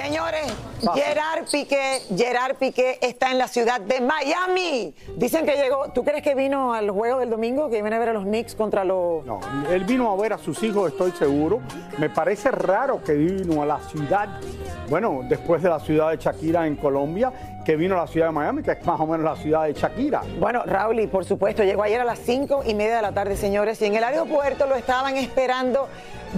Señores, 0.00 0.46
Gerard 0.94 1.46
Piqué, 1.50 2.02
Gerard 2.16 2.54
Piqué 2.54 3.00
está 3.02 3.32
en 3.32 3.38
la 3.38 3.48
ciudad 3.48 3.80
de 3.80 4.00
Miami. 4.00 4.94
Dicen 5.16 5.44
que 5.44 5.56
llegó. 5.56 5.88
¿Tú 5.92 6.04
crees 6.04 6.22
que 6.22 6.36
vino 6.36 6.72
al 6.72 6.88
juego 6.92 7.18
del 7.18 7.30
domingo? 7.30 7.68
Que 7.68 7.82
viene 7.82 7.96
a 7.96 7.98
ver 7.98 8.10
a 8.10 8.12
los 8.12 8.22
Knicks 8.22 8.54
contra 8.54 8.84
los. 8.84 9.26
No, 9.26 9.40
él 9.68 9.82
vino 9.82 10.12
a 10.12 10.16
ver 10.16 10.34
a 10.34 10.38
sus 10.38 10.62
hijos, 10.62 10.92
estoy 10.92 11.10
seguro. 11.12 11.60
Me 11.98 12.08
parece 12.10 12.52
raro 12.52 13.02
que 13.02 13.14
vino 13.14 13.60
a 13.60 13.66
la 13.66 13.80
ciudad, 13.80 14.40
bueno, 14.88 15.22
después 15.24 15.64
de 15.64 15.68
la 15.68 15.80
ciudad 15.80 16.10
de 16.10 16.18
Shakira 16.18 16.68
en 16.68 16.76
Colombia, 16.76 17.32
que 17.64 17.74
vino 17.74 17.96
a 17.96 18.02
la 18.02 18.06
ciudad 18.06 18.28
de 18.28 18.32
Miami, 18.32 18.62
que 18.62 18.70
es 18.70 18.86
más 18.86 19.00
o 19.00 19.06
menos 19.06 19.24
la 19.24 19.34
ciudad 19.34 19.64
de 19.64 19.72
Shakira. 19.72 20.22
Bueno, 20.38 20.62
Raúl, 20.64 21.00
y 21.00 21.08
por 21.08 21.24
supuesto, 21.24 21.64
llegó 21.64 21.82
ayer 21.82 22.00
a 22.00 22.04
las 22.04 22.20
cinco 22.20 22.62
y 22.64 22.74
media 22.74 22.96
de 22.96 23.02
la 23.02 23.12
tarde, 23.12 23.36
señores, 23.36 23.82
y 23.82 23.86
en 23.86 23.96
el 23.96 24.04
aeropuerto 24.04 24.66
lo 24.66 24.76
estaban 24.76 25.16
esperando 25.16 25.88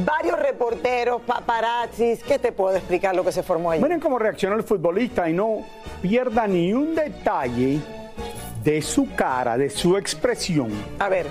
varios 0.05 0.39
reporteros, 0.39 1.21
paparazzis. 1.23 2.23
¿Qué 2.23 2.39
te 2.39 2.53
puedo 2.53 2.77
explicar 2.77 3.15
lo 3.15 3.25
que 3.25 3.33
se 3.33 3.43
Miren 3.83 4.01
cómo 4.01 4.19
reaccionó 4.19 4.57
el 4.57 4.63
futbolista 4.63 5.29
y 5.29 5.33
no 5.33 5.67
pierda 6.01 6.47
ni 6.47 6.73
un 6.73 6.95
detalle 6.95 7.81
de 8.63 8.83
su 8.83 9.15
cara, 9.15 9.57
de 9.57 9.71
su 9.71 9.97
expresión. 9.97 10.71
A 10.99 11.09
ver. 11.09 11.27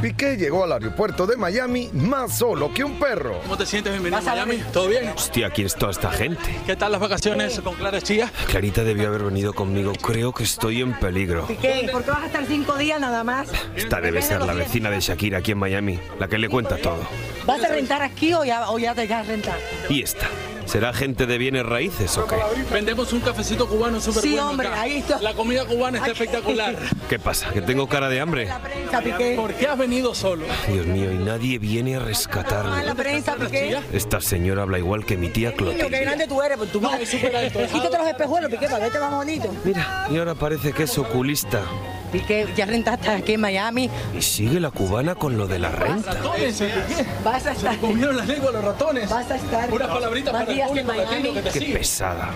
Piqué 0.00 0.38
llegó 0.38 0.64
al 0.64 0.72
aeropuerto 0.72 1.26
de 1.26 1.36
Miami 1.36 1.90
más 1.92 2.38
solo 2.38 2.72
que 2.72 2.82
un 2.82 2.98
perro. 2.98 3.38
¿Cómo 3.42 3.58
te 3.58 3.66
sientes? 3.66 3.92
Bienvenido 3.92 4.18
a 4.18 4.34
Miami. 4.34 4.56
¿Todo 4.72 4.88
bien? 4.88 5.10
Hostia, 5.14 5.50
¿quién 5.50 5.66
es 5.66 5.74
toda 5.74 5.92
esta 5.92 6.10
gente? 6.10 6.42
¿Qué 6.64 6.74
tal 6.74 6.92
las 6.92 7.00
vacaciones 7.02 7.60
con 7.60 7.74
Clara 7.74 8.00
Chía? 8.00 8.32
Clarita 8.48 8.82
debió 8.82 9.08
haber 9.08 9.24
venido 9.24 9.52
conmigo. 9.52 9.92
Creo 10.00 10.32
que 10.32 10.44
estoy 10.44 10.80
en 10.80 10.98
peligro. 10.98 11.46
Piqué, 11.46 11.90
¿por 11.92 12.02
qué 12.02 12.12
vas 12.12 12.22
a 12.22 12.26
estar 12.26 12.46
cinco 12.46 12.78
días 12.78 12.98
nada 12.98 13.22
más? 13.24 13.50
Esta 13.76 14.00
debe 14.00 14.22
ser 14.22 14.40
la 14.40 14.54
vecina 14.54 14.88
de 14.88 15.00
Shakira 15.00 15.38
aquí 15.38 15.52
en 15.52 15.58
Miami, 15.58 16.00
la 16.18 16.28
que 16.28 16.38
le 16.38 16.48
cuenta 16.48 16.78
todo. 16.78 17.00
¿Vas 17.44 17.62
a 17.62 17.68
rentar 17.68 18.00
aquí 18.00 18.32
o 18.32 18.42
ya, 18.42 18.70
o 18.70 18.78
ya 18.78 18.94
te 18.94 19.06
vas 19.06 19.26
a 19.26 19.30
rentar? 19.30 19.58
¿Y 19.90 20.02
esta? 20.02 20.26
¿Será 20.70 20.92
gente 20.92 21.26
de 21.26 21.36
bienes 21.36 21.66
raíces 21.66 22.16
o 22.16 22.26
qué? 22.28 22.36
Vendemos 22.72 23.12
un 23.12 23.18
cafecito 23.20 23.68
cubano 23.68 24.00
súper 24.00 24.22
Sí, 24.22 24.30
bueno 24.34 24.50
hombre, 24.50 24.68
acá. 24.68 24.82
ahí 24.82 24.98
está. 24.98 25.20
La 25.20 25.34
comida 25.34 25.64
cubana 25.64 25.98
está 25.98 26.12
espectacular. 26.12 26.76
¿Qué 27.08 27.18
pasa? 27.18 27.50
¿Que 27.50 27.60
tengo 27.60 27.88
cara 27.88 28.08
de 28.08 28.20
hambre? 28.20 28.48
Prensa, 28.62 29.00
Piqué. 29.02 29.34
¿Por 29.36 29.52
qué 29.54 29.66
has 29.66 29.76
venido 29.76 30.14
solo? 30.14 30.44
Dios 30.72 30.86
mío, 30.86 31.10
y 31.10 31.16
nadie 31.16 31.58
viene 31.58 31.96
a 31.96 31.98
La 31.98 32.04
rescatarme. 32.04 32.94
prensa, 32.94 33.34
Piqué. 33.34 33.80
Esta 33.92 34.20
señora 34.20 34.62
habla 34.62 34.78
igual 34.78 35.04
que 35.04 35.16
mi 35.16 35.28
tía 35.30 35.48
Niño, 35.50 35.58
qué 35.70 35.74
Clotilde. 35.74 36.00
grande 36.02 36.26
tú 36.28 36.40
eres, 36.40 36.56
pues 36.56 36.70
tú 36.70 36.80
No, 36.80 36.94
es 36.94 37.08
súper 37.08 37.34
alto. 37.34 37.58
Quítate 37.72 37.98
los 37.98 38.06
espejuelos, 38.06 38.50
Piqué, 38.50 38.66
para 38.66 38.78
verte 38.78 38.98
más 39.00 39.10
bonito. 39.10 39.52
Mira, 39.64 40.06
y 40.08 40.16
ahora 40.18 40.34
parece 40.36 40.72
que 40.72 40.84
es 40.84 40.96
oculista. 40.98 41.62
Piqué, 42.10 42.48
ya 42.56 42.66
rentaste 42.66 43.08
aquí 43.08 43.34
en 43.34 43.40
Miami. 43.40 43.88
Y 44.16 44.22
sigue 44.22 44.58
la 44.60 44.70
cubana 44.70 45.14
con 45.14 45.36
lo 45.36 45.46
de 45.46 45.58
la 45.58 45.70
renta. 45.70 46.12
Ratones, 46.12 46.60
¿eh? 46.60 46.72
¿Qué? 46.88 47.06
Vas 47.24 47.46
a 47.46 47.52
estar. 47.52 47.76
Comieron 47.78 48.16
la 48.16 48.24
lengua 48.24 48.50
los 48.50 48.64
ratones. 48.64 49.08
Vas 49.08 49.30
a 49.30 49.36
estar. 49.36 49.72
Unas 49.72 49.88
palabritas 49.88 50.32
más 50.32 50.42
para 50.42 50.50
el 50.50 50.56
días 50.56 50.70
en 50.70 50.86
público 50.86 51.02
latino 51.10 51.34
que 51.34 51.42
te 51.42 51.50
Qué 51.50 51.58
sigue. 51.60 51.72
pesada. 51.78 52.30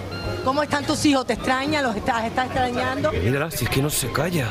¿Cómo 0.44 0.62
están 0.62 0.84
tus 0.84 1.04
hijos? 1.06 1.26
¿Te 1.26 1.32
extrañan? 1.34 1.82
¿Los 1.82 1.96
estás, 1.96 2.24
estás 2.24 2.46
extrañando? 2.46 3.10
Mírala, 3.12 3.50
si 3.50 3.64
es 3.64 3.70
que 3.70 3.80
no 3.82 3.90
se 3.90 4.12
calla. 4.12 4.48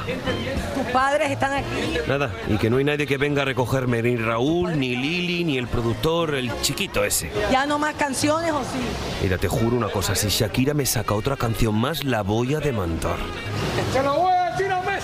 ¿Tus 0.73 0.91
padres 0.91 1.31
están 1.31 1.53
aquí? 1.53 1.97
Nada, 2.07 2.31
y 2.47 2.57
que 2.57 2.69
no 2.69 2.77
hay 2.77 2.83
nadie 2.83 3.05
que 3.05 3.17
venga 3.17 3.43
a 3.43 3.45
recogerme, 3.45 4.01
ni 4.01 4.15
Raúl, 4.17 4.77
ni 4.79 4.95
Lili, 4.95 5.43
ni 5.43 5.57
el 5.57 5.67
productor, 5.67 6.33
el 6.35 6.51
chiquito 6.61 7.03
ese. 7.03 7.31
¿Ya 7.51 7.65
no 7.65 7.77
más 7.77 7.93
canciones 7.95 8.51
o 8.51 8.61
sí? 8.61 8.79
Mira, 9.21 9.37
te 9.37 9.47
juro 9.47 9.77
una 9.77 9.89
cosa, 9.89 10.15
si 10.15 10.29
Shakira 10.29 10.73
me 10.73 10.85
saca 10.85 11.13
otra 11.13 11.35
canción 11.37 11.75
más, 11.75 12.03
la 12.03 12.23
voy 12.23 12.55
a 12.55 12.59
demandar. 12.59 13.17
¡Se 13.93 14.01
lo 14.01 14.15
voy 14.15 14.31
a 14.33 14.42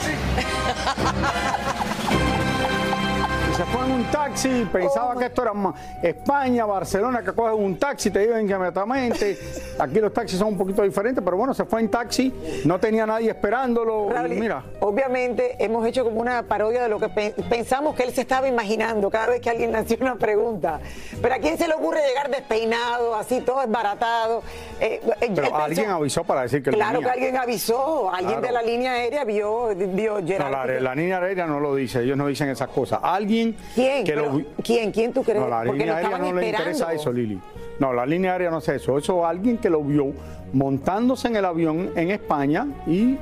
se 3.57 3.65
fue 3.65 3.85
en 3.85 3.91
un 3.91 4.03
taxi, 4.29 4.67
pensaba 4.71 5.15
que 5.17 5.25
esto 5.25 5.41
era 5.41 5.53
España, 6.01 6.65
Barcelona, 6.65 7.21
que 7.23 7.31
cogen 7.33 7.63
un 7.63 7.77
taxi, 7.77 8.11
te 8.11 8.19
llevan 8.25 8.41
inmediatamente. 8.41 9.37
Aquí 9.79 9.99
los 9.99 10.13
taxis 10.13 10.37
son 10.39 10.49
un 10.49 10.57
poquito 10.57 10.81
diferentes, 10.83 11.23
pero 11.23 11.37
bueno, 11.37 11.53
se 11.53 11.65
fue 11.65 11.79
en 11.81 11.89
taxi, 11.89 12.33
no 12.65 12.79
tenía 12.79 13.05
nadie 13.05 13.29
esperándolo. 13.31 14.07
y 14.09 14.13
Raúl, 14.13 14.29
mira, 14.31 14.63
Obviamente 14.81 15.55
hemos 15.63 15.85
hecho 15.85 16.03
como 16.03 16.19
una 16.19 16.43
parodia 16.43 16.83
de 16.83 16.89
lo 16.89 16.99
que 16.99 17.09
pe- 17.09 17.33
pensamos 17.49 17.95
que 17.95 18.03
él 18.03 18.11
se 18.13 18.21
estaba 18.21 18.47
imaginando 18.47 19.09
cada 19.09 19.27
vez 19.27 19.41
que 19.41 19.49
alguien 19.49 19.71
le 19.71 19.77
hacía 19.79 19.97
una 20.01 20.15
pregunta. 20.15 20.79
Pero 21.21 21.35
a 21.35 21.37
quién 21.37 21.57
se 21.57 21.67
le 21.67 21.73
ocurre 21.73 21.99
llegar 22.07 22.29
despeinado, 22.29 23.15
así 23.15 23.41
todo 23.41 23.61
desbaratado. 23.61 24.41
Eh, 24.79 25.01
eh, 25.03 25.31
pero 25.33 25.47
pensó- 25.49 25.55
alguien 25.57 25.89
avisó 25.89 26.23
para 26.23 26.41
decir 26.43 26.63
que 26.63 26.71
Claro 26.71 26.99
que 26.99 27.09
alguien 27.09 27.37
avisó, 27.37 28.09
alguien 28.11 28.39
Claro. 28.39 28.47
de 28.47 28.51
la 28.51 28.61
línea 28.61 28.93
aérea 28.93 29.23
vio, 29.23 29.67
vio 29.75 30.19
No, 30.21 30.27
Gerard 30.27 30.51
la, 30.51 30.63
Piqué. 30.63 30.79
la 30.81 30.95
línea 30.95 31.17
aérea 31.21 31.45
no 31.47 31.59
lo 31.59 31.75
dice, 31.75 32.01
ellos 32.03 32.17
no 32.17 32.27
dicen 32.27 32.49
esas 32.49 32.69
cosas. 32.69 32.99
Alguien 33.01 33.55
¿Quién? 33.75 34.03
que 34.03 34.15
Pero, 34.23 34.41
¿Quién? 34.63 34.91
¿Quién 34.91 35.13
tú 35.13 35.23
crees? 35.23 35.39
No, 35.41 35.47
la 35.47 35.63
línea 35.63 35.95
aérea 35.97 36.17
no 36.17 36.23
le 36.23 36.29
esperando. 36.29 36.57
interesa 36.57 36.93
eso, 36.93 37.11
Lili. 37.11 37.39
No, 37.79 37.93
la 37.93 38.05
línea 38.05 38.33
aérea 38.33 38.49
no 38.51 38.57
hace 38.57 38.75
eso. 38.75 38.97
Eso 38.97 39.25
alguien 39.25 39.57
que 39.57 39.69
lo 39.69 39.81
vio 39.83 40.13
montándose 40.53 41.27
en 41.27 41.35
el 41.35 41.45
avión 41.45 41.91
en 41.95 42.11
España 42.11 42.67
y 42.87 43.17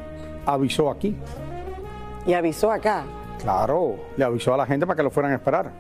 avisó 0.46 0.90
aquí. 0.90 1.16
Y 2.26 2.34
avisó 2.34 2.72
acá. 2.72 3.06
Claro, 3.42 3.96
le 4.18 4.24
avisó 4.24 4.54
a 4.54 4.58
la 4.58 4.66
gente 4.66 4.86
para 4.86 4.98
que 4.98 5.04
lo 5.04 5.12
fueran 5.12 5.32
a 5.32 5.36
esperar. 5.36 5.72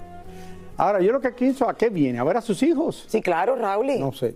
Ahora, 0.77 1.01
yo 1.01 1.11
lo 1.11 1.19
que 1.19 1.31
pienso, 1.31 1.67
¿a 1.67 1.75
qué 1.75 1.89
viene? 1.89 2.19
¿A 2.19 2.23
ver 2.23 2.37
a 2.37 2.41
sus 2.41 2.61
hijos? 2.61 3.05
Sí, 3.07 3.21
claro, 3.21 3.55
Raúl. 3.55 3.99
No 3.99 4.11
sé. 4.11 4.35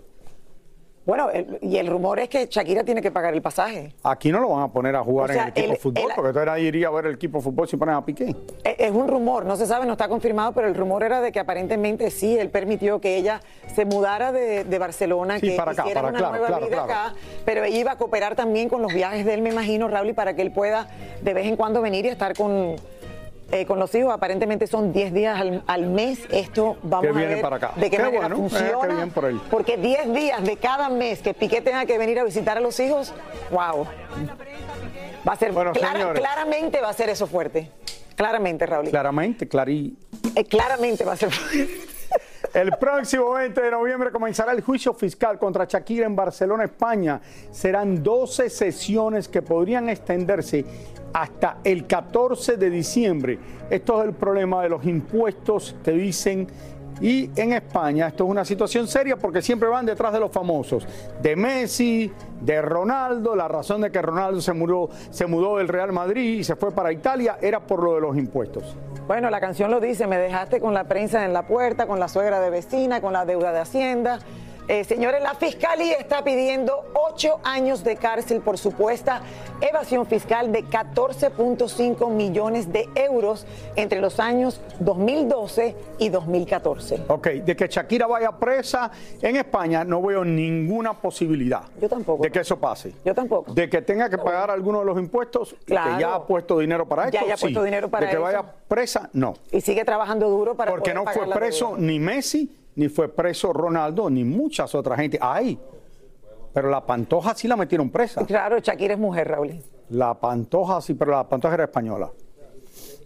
Bueno, 1.04 1.30
el- 1.30 1.58
y 1.62 1.78
el 1.78 1.88
rumor 1.88 2.20
es 2.20 2.28
que 2.28 2.46
Shakira 2.46 2.84
tiene 2.84 3.02
que 3.02 3.10
pagar 3.10 3.34
el 3.34 3.42
pasaje. 3.42 3.92
Aquí 4.04 4.30
no 4.30 4.38
lo 4.40 4.50
van 4.50 4.62
a 4.62 4.68
poner 4.68 4.94
a 4.94 5.02
jugar 5.02 5.30
O 5.30 5.32
sea, 5.32 5.42
en 5.42 5.48
el 5.48 5.52
equipo 5.52 5.72
de 5.72 5.76
fútbol, 5.78 6.10
el- 6.10 6.14
porque 6.14 6.28
entonces 6.28 6.46
nadie 6.46 6.64
iría 6.68 6.86
a 6.86 6.90
ver 6.92 7.06
el 7.06 7.14
equipo 7.14 7.38
de 7.38 7.44
fútbol 7.44 7.66
si 7.68 7.76
ponen 7.76 7.96
a 7.96 8.04
Piqué. 8.06 8.36
E- 8.62 8.76
Es 8.78 8.90
un 8.92 9.08
rumor, 9.08 9.44
no 9.44 9.56
se 9.56 9.66
sabe, 9.66 9.84
no 9.86 9.92
está 9.92 10.06
confirmado, 10.08 10.52
pero 10.52 10.68
el 10.68 10.74
rumor 10.76 11.02
era 11.02 11.20
de 11.20 11.32
que 11.32 11.40
aparentemente 11.40 12.08
sí, 12.10 12.38
él 12.38 12.50
permitió 12.50 13.00
que 13.00 13.16
ella 13.16 13.40
se 13.74 13.84
mudara 13.84 14.30
de, 14.30 14.62
de 14.64 14.78
Barcelona, 14.78 15.40
Sí, 15.40 15.50
que 15.50 15.56
para 15.56 15.72
acá, 15.72 15.82
hiciera 15.82 16.02
para- 16.02 16.10
una 16.10 16.18
claro, 16.18 16.32
nueva 16.34 16.46
claro, 16.46 16.66
vida 16.66 16.84
claro. 16.84 16.92
acá, 16.92 17.14
pero 17.44 17.64
ella 17.64 17.78
iba 17.78 17.92
a 17.92 17.98
cooperar 17.98 18.36
también 18.36 18.68
con 18.68 18.80
los 18.80 18.94
viajes 18.94 19.24
de 19.26 19.34
él, 19.34 19.42
me 19.42 19.50
imagino, 19.50 19.88
Raúl, 19.88 20.10
y 20.10 20.12
para 20.12 20.34
que 20.36 20.42
él 20.42 20.52
pueda 20.52 20.86
de 21.20 21.34
vez 21.34 21.46
en 21.46 21.56
cuando 21.56 21.80
venir 21.82 22.04
y 22.06 22.08
estar 22.10 22.36
con, 22.36 22.76
eh, 23.52 23.66
con 23.66 23.78
los 23.78 23.94
hijos. 23.94 24.12
Aparentemente 24.12 24.66
son 24.66 24.92
10 24.92 25.12
días 25.12 25.38
al, 25.40 25.62
al 25.66 25.86
mes. 25.86 26.20
Esto 26.30 26.76
vamos 26.82 27.10
a 27.16 27.20
ver 27.20 27.40
para 27.40 27.56
acá. 27.56 27.72
de 27.76 27.88
qué, 27.90 27.96
Qué 27.96 28.02
manera 28.02 28.28
bueno, 28.28 28.34
eh, 28.46 28.48
qué 28.50 28.56
funciona. 28.74 29.06
por. 29.14 29.40
Porque 29.50 29.76
10 29.76 30.12
días 30.12 30.42
de 30.42 30.56
cada 30.56 30.88
mes 30.88 31.20
que 31.22 31.34
Piqué 31.34 31.60
tenga 31.60 31.86
que 31.86 31.98
venir 31.98 32.18
a 32.18 32.24
visitar 32.24 32.56
a 32.56 32.60
los 32.60 32.78
hijos, 32.80 33.12
wow. 33.50 33.86
Va 35.26 35.34
a 35.34 35.36
ser, 35.36 35.52
Bueno, 35.52 35.72
clara- 35.72 36.12
claramente 36.14 36.80
va 36.80 36.88
a 36.88 36.92
ser 36.92 37.08
eso 37.10 37.26
fuerte. 37.28 37.70
Claramente, 38.16 38.66
Raúl. 38.66 38.88
Claramente, 38.90 39.46
clarí. 39.48 39.96
Eh, 40.34 40.44
claramente 40.44 41.04
va 41.04 41.12
a 41.12 41.16
ser. 41.16 41.30
El 42.54 42.70
próximo 42.72 43.32
20 43.32 43.62
de 43.62 43.70
noviembre 43.70 44.10
comenzará 44.10 44.52
el 44.52 44.60
juicio 44.60 44.92
fiscal 44.92 45.38
contra 45.38 45.64
Shakira 45.64 46.04
en 46.04 46.14
Barcelona, 46.14 46.64
España. 46.64 47.18
Serán 47.50 48.02
12 48.02 48.50
sesiones 48.50 49.26
que 49.26 49.40
podrían 49.40 49.88
extenderse 49.88 50.62
hasta 51.14 51.58
el 51.64 51.86
14 51.86 52.58
de 52.58 52.68
diciembre. 52.68 53.38
Esto 53.70 54.02
es 54.02 54.08
el 54.08 54.14
problema 54.14 54.62
de 54.62 54.68
los 54.68 54.84
impuestos 54.84 55.74
que 55.82 55.92
dicen. 55.92 56.46
Y 57.00 57.30
en 57.36 57.52
España 57.52 58.08
esto 58.08 58.24
es 58.24 58.30
una 58.30 58.44
situación 58.44 58.86
seria 58.86 59.16
porque 59.16 59.42
siempre 59.42 59.68
van 59.68 59.86
detrás 59.86 60.12
de 60.12 60.20
los 60.20 60.30
famosos, 60.30 60.86
de 61.20 61.36
Messi, 61.36 62.12
de 62.40 62.62
Ronaldo. 62.62 63.34
La 63.34 63.48
razón 63.48 63.80
de 63.80 63.90
que 63.90 64.00
Ronaldo 64.00 64.40
se 64.40 64.52
mudó, 64.52 64.88
se 65.10 65.26
mudó 65.26 65.58
del 65.58 65.68
Real 65.68 65.92
Madrid 65.92 66.38
y 66.38 66.44
se 66.44 66.56
fue 66.56 66.70
para 66.70 66.92
Italia 66.92 67.38
era 67.40 67.60
por 67.60 67.82
lo 67.82 67.94
de 67.94 68.00
los 68.00 68.16
impuestos. 68.16 68.76
Bueno, 69.06 69.30
la 69.30 69.40
canción 69.40 69.70
lo 69.70 69.80
dice, 69.80 70.06
me 70.06 70.16
dejaste 70.16 70.60
con 70.60 70.74
la 70.74 70.84
prensa 70.84 71.24
en 71.24 71.32
la 71.32 71.46
puerta, 71.46 71.86
con 71.86 71.98
la 71.98 72.08
suegra 72.08 72.40
de 72.40 72.50
vecina, 72.50 73.00
con 73.00 73.12
la 73.12 73.24
deuda 73.24 73.52
de 73.52 73.58
Hacienda. 73.58 74.20
Eh, 74.68 74.84
señores, 74.84 75.20
la 75.22 75.34
Fiscalía 75.34 75.94
está 75.96 76.22
pidiendo 76.22 76.84
ocho 76.94 77.40
años 77.42 77.82
de 77.82 77.96
cárcel 77.96 78.40
por 78.40 78.56
supuesta 78.58 79.20
evasión 79.60 80.06
fiscal 80.06 80.52
de 80.52 80.64
14.5 80.64 82.08
millones 82.10 82.72
de 82.72 82.88
euros 82.94 83.44
entre 83.74 84.00
los 84.00 84.20
años 84.20 84.60
2012 84.78 85.74
y 85.98 86.08
2014. 86.10 87.02
Ok, 87.08 87.26
de 87.28 87.56
que 87.56 87.66
Shakira 87.66 88.06
vaya 88.06 88.30
presa 88.32 88.90
en 89.20 89.36
España 89.36 89.84
no 89.84 90.00
veo 90.00 90.24
ninguna 90.24 90.94
posibilidad. 90.94 91.62
Yo 91.80 91.88
tampoco. 91.88 92.22
De 92.22 92.30
que 92.30 92.40
eso 92.40 92.58
pase. 92.58 92.92
Yo 93.04 93.14
tampoco. 93.14 93.52
De 93.52 93.68
que 93.68 93.82
tenga 93.82 94.08
que 94.08 94.18
pagar 94.18 94.50
alguno 94.50 94.78
de 94.80 94.84
los 94.86 94.98
impuestos, 94.98 95.56
Claro. 95.64 95.96
que 95.96 96.02
ya 96.02 96.14
ha 96.14 96.24
puesto 96.26 96.58
dinero 96.58 96.86
para 96.86 97.10
Ya 97.10 97.18
esto. 97.18 97.26
haya 97.26 97.36
sí. 97.36 97.42
puesto 97.46 97.62
dinero 97.64 97.88
para 97.90 98.06
De 98.06 98.10
que 98.12 98.16
eso. 98.16 98.22
vaya 98.24 98.44
presa, 98.68 99.10
no. 99.12 99.34
Y 99.50 99.60
sigue 99.60 99.84
trabajando 99.84 100.30
duro 100.30 100.54
para 100.54 100.70
Porque 100.70 100.92
poder 100.92 101.04
no 101.04 101.12
fue 101.12 101.34
preso 101.34 101.74
ni 101.76 101.98
Messi, 101.98 102.50
ni 102.74 102.88
fue 102.88 103.08
preso 103.08 103.52
Ronaldo, 103.52 104.08
ni 104.08 104.24
muchas 104.24 104.74
otras 104.74 104.98
gente. 104.98 105.18
Hay. 105.20 105.58
Pero 106.52 106.70
la 106.70 106.84
Pantoja 106.84 107.34
sí 107.34 107.48
la 107.48 107.56
metieron 107.56 107.90
presa. 107.90 108.24
Claro, 108.26 108.58
Shakira 108.58 108.94
es 108.94 109.00
mujer, 109.00 109.28
Raúl. 109.28 109.62
La 109.90 110.14
Pantoja 110.14 110.80
sí, 110.80 110.94
pero 110.94 111.12
la 111.12 111.28
Pantoja 111.28 111.54
era 111.54 111.64
española. 111.64 112.10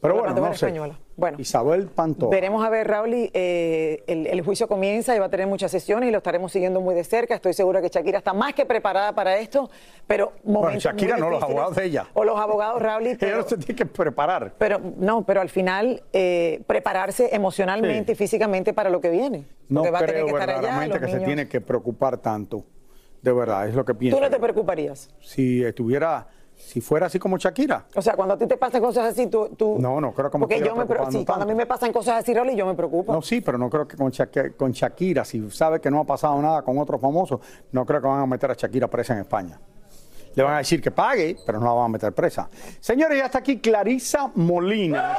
Pero 0.00 0.18
bueno, 0.18 0.34
no 0.34 0.46
sé. 0.48 0.66
española. 0.66 0.98
Bueno. 1.16 1.38
Isabel 1.40 1.86
Pantoja. 1.86 2.30
Veremos 2.30 2.64
a 2.64 2.68
ver, 2.68 2.86
Raúl, 2.86 3.14
eh, 3.14 4.04
el, 4.06 4.26
el 4.26 4.42
juicio 4.42 4.68
comienza 4.68 5.16
y 5.16 5.18
va 5.18 5.26
a 5.26 5.30
tener 5.30 5.46
muchas 5.46 5.70
sesiones 5.70 6.08
y 6.08 6.12
lo 6.12 6.18
estaremos 6.18 6.52
siguiendo 6.52 6.80
muy 6.80 6.94
de 6.94 7.04
cerca. 7.04 7.34
Estoy 7.34 7.54
segura 7.54 7.80
que 7.80 7.88
Shakira 7.88 8.18
está 8.18 8.34
más 8.34 8.52
que 8.52 8.66
preparada 8.66 9.14
para 9.14 9.38
esto, 9.38 9.70
pero 10.06 10.32
momentos 10.44 10.84
Shakira 10.84 11.14
muy 11.14 11.22
no, 11.22 11.30
los 11.30 11.42
abogados 11.42 11.76
de 11.76 11.84
ella. 11.86 12.06
O 12.12 12.24
los 12.24 12.38
abogados, 12.38 12.82
Raúl, 12.82 13.06
Ella 13.20 13.36
no 13.36 13.42
se 13.48 13.56
tiene 13.56 13.74
que 13.74 13.86
preparar. 13.86 14.54
pero 14.58 14.80
no, 14.98 15.24
pero 15.24 15.40
al 15.40 15.48
final 15.48 16.02
eh, 16.12 16.62
prepararse 16.66 17.30
emocionalmente 17.34 18.12
y 18.12 18.14
físicamente 18.14 18.74
para 18.74 18.90
lo 18.90 19.00
que 19.00 19.10
viene. 19.10 19.46
No 19.68 19.80
Porque 19.80 19.90
va 19.90 19.98
a 19.98 20.00
tener 20.00 20.14
creo 20.16 20.26
que 20.26 20.32
estar 20.32 20.50
allá, 20.50 20.60
verdaderamente 20.60 21.00
que 21.00 21.08
se 21.12 21.20
tiene 21.20 21.48
que 21.48 21.60
preocupar 21.60 22.18
tanto. 22.18 22.64
De 23.22 23.32
verdad, 23.32 23.66
es 23.68 23.74
lo 23.74 23.84
que 23.84 23.94
pienso. 23.94 24.18
Tú 24.18 24.22
no 24.22 24.30
te 24.30 24.38
preocuparías. 24.38 25.08
Si 25.20 25.64
estuviera, 25.64 26.28
si 26.56 26.80
fuera 26.80 27.06
así 27.06 27.18
como 27.18 27.36
Shakira. 27.38 27.86
O 27.94 28.02
sea, 28.02 28.14
cuando 28.14 28.34
a 28.34 28.38
ti 28.38 28.46
te 28.46 28.56
pasan 28.56 28.80
cosas 28.80 29.04
así, 29.12 29.26
tú... 29.28 29.50
tú- 29.56 29.76
No, 29.78 30.00
no 30.00 30.12
creo 30.12 30.30
que 30.30 30.38
me 30.38 30.42
Porque 30.42 30.60
yo 30.60 30.74
me... 30.74 30.84
Sí, 31.10 31.24
cuando 31.24 31.44
a 31.44 31.46
mí 31.46 31.54
me 31.54 31.66
pasan 31.66 31.92
cosas 31.92 32.20
así, 32.22 32.34
Raúl, 32.34 32.50
yo 32.56 32.66
me 32.66 32.74
preocupo. 32.74 33.12
No, 33.12 33.22
sí, 33.22 33.40
pero 33.40 33.58
no 33.58 33.68
creo 33.70 33.86
que 33.86 33.96
con 33.96 34.10
Shakira, 34.10 34.50
con 34.52 34.72
Shakira, 34.72 35.24
si 35.24 35.50
sabe 35.50 35.80
que 35.80 35.90
no 35.90 36.00
ha 36.00 36.04
pasado 36.04 36.40
nada 36.40 36.62
con 36.62 36.78
otros 36.78 37.00
famosos, 37.00 37.40
no 37.72 37.84
creo 37.84 38.00
que 38.00 38.08
van 38.08 38.20
a 38.20 38.26
meter 38.26 38.50
a 38.50 38.54
Shakira 38.54 38.88
presa 38.88 39.12
en 39.14 39.20
España. 39.20 39.60
Le 40.34 40.42
van 40.42 40.54
a 40.54 40.58
decir 40.58 40.82
que 40.82 40.90
pague, 40.90 41.36
pero 41.46 41.58
no 41.58 41.66
la 41.66 41.72
van 41.72 41.84
a 41.86 41.88
meter 41.88 42.12
presa. 42.12 42.48
Señores, 42.80 43.18
ya 43.18 43.26
está 43.26 43.38
aquí 43.38 43.58
Clarisa 43.58 44.30
Molina. 44.34 45.18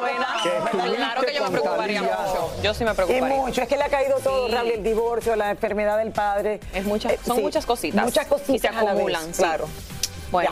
Buenas. 0.00 0.42
Que 0.42 0.50
Claro 0.96 1.20
que 1.22 1.34
yo 1.34 1.44
me 1.44 1.50
preocuparía 1.50 2.02
mucho. 2.02 2.39
Yo 2.62 2.74
sí 2.74 2.84
me 2.84 2.90
Es 2.90 2.96
preocuparía. 2.96 3.36
mucho, 3.36 3.62
es 3.62 3.68
que 3.68 3.76
le 3.76 3.84
ha 3.84 3.88
caído 3.88 4.18
todo, 4.18 4.46
Sí. 4.48 4.54
Raúl, 4.54 4.70
el 4.70 4.82
divorcio, 4.82 5.36
la 5.36 5.50
enfermedad 5.50 5.98
del 5.98 6.12
padre. 6.12 6.60
Es 6.72 6.84
muchas, 6.84 7.12
Eh, 7.12 7.18
son 7.24 7.36
sí, 7.36 7.42
muchas 7.42 7.64
cositas. 7.66 8.04
Muchas 8.04 8.26
cositas 8.26 8.54
Y 8.54 8.58
se 8.58 8.68
vez, 8.68 8.88
acumulan, 8.90 9.34
sí. 9.34 9.42
claro. 9.42 9.66
Bueno, 10.30 10.50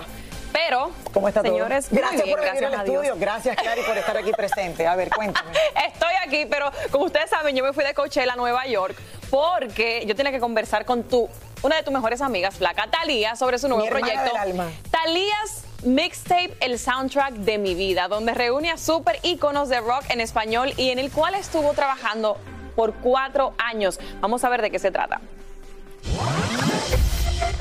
pero, 0.53 0.91
¿Cómo 1.13 1.29
está 1.29 1.43
señores, 1.43 1.89
Gracias 1.91 2.25
bien, 2.25 2.37
por 2.37 2.45
venir 2.45 2.61
gracias 2.63 2.81
al 2.81 2.87
estudio. 2.89 3.15
Gracias, 3.19 3.57
Cari, 3.57 3.83
por 3.83 3.97
estar 3.97 4.17
aquí 4.17 4.33
presente. 4.33 4.87
A 4.87 4.97
ver, 4.97 5.11
cuéntame. 5.11 5.51
Estoy 5.87 6.15
aquí, 6.27 6.47
pero 6.47 6.71
como 6.91 7.05
ustedes 7.05 7.31
saben, 7.31 7.55
yo 7.55 7.63
me 7.63 7.73
fui 7.73 7.85
de 7.85 7.95
Coachella 7.95 8.33
a 8.33 8.37
Nueva 8.37 8.67
York 8.67 8.97
porque 9.31 10.05
yo 10.07 10.17
tenía 10.17 10.33
que 10.33 10.41
conversar 10.41 10.85
con 10.87 11.05
tu, 11.05 11.29
una 11.63 11.77
de 11.77 11.83
tus 11.83 11.93
mejores 11.93 12.23
amigas, 12.23 12.57
Flaca 12.57 12.89
Talía, 12.91 13.37
sobre 13.37 13.59
su 13.59 13.69
nuevo 13.69 13.85
Mi 13.85 13.91
proyecto. 13.91 14.25
del 14.25 14.37
alma. 14.37 14.67
Talía's 14.91 15.63
Mixtape, 15.85 16.57
el 16.59 16.77
soundtrack 16.77 17.35
de 17.35 17.57
mi 17.57 17.77
vida, 17.77 18.09
donde 18.09 18.35
reúne 18.35 18.71
a 18.73 18.77
super 18.77 19.21
íconos 19.23 19.69
de 19.69 19.81
rock 19.81 20.03
en 20.11 20.21
español 20.21 20.73
y 20.77 20.91
en 20.91 20.99
el 20.99 21.13
cual 21.13 21.37
estuvo 21.37 21.73
trabajando 21.73 22.37
por 22.75 22.95
cuatro 22.95 23.55
años. 23.59 24.01
Vamos 24.21 24.43
a 24.43 24.49
ver 24.49 24.61
de 24.61 24.73
qué 24.73 24.81
se 24.81 24.91
trata. 24.91 25.21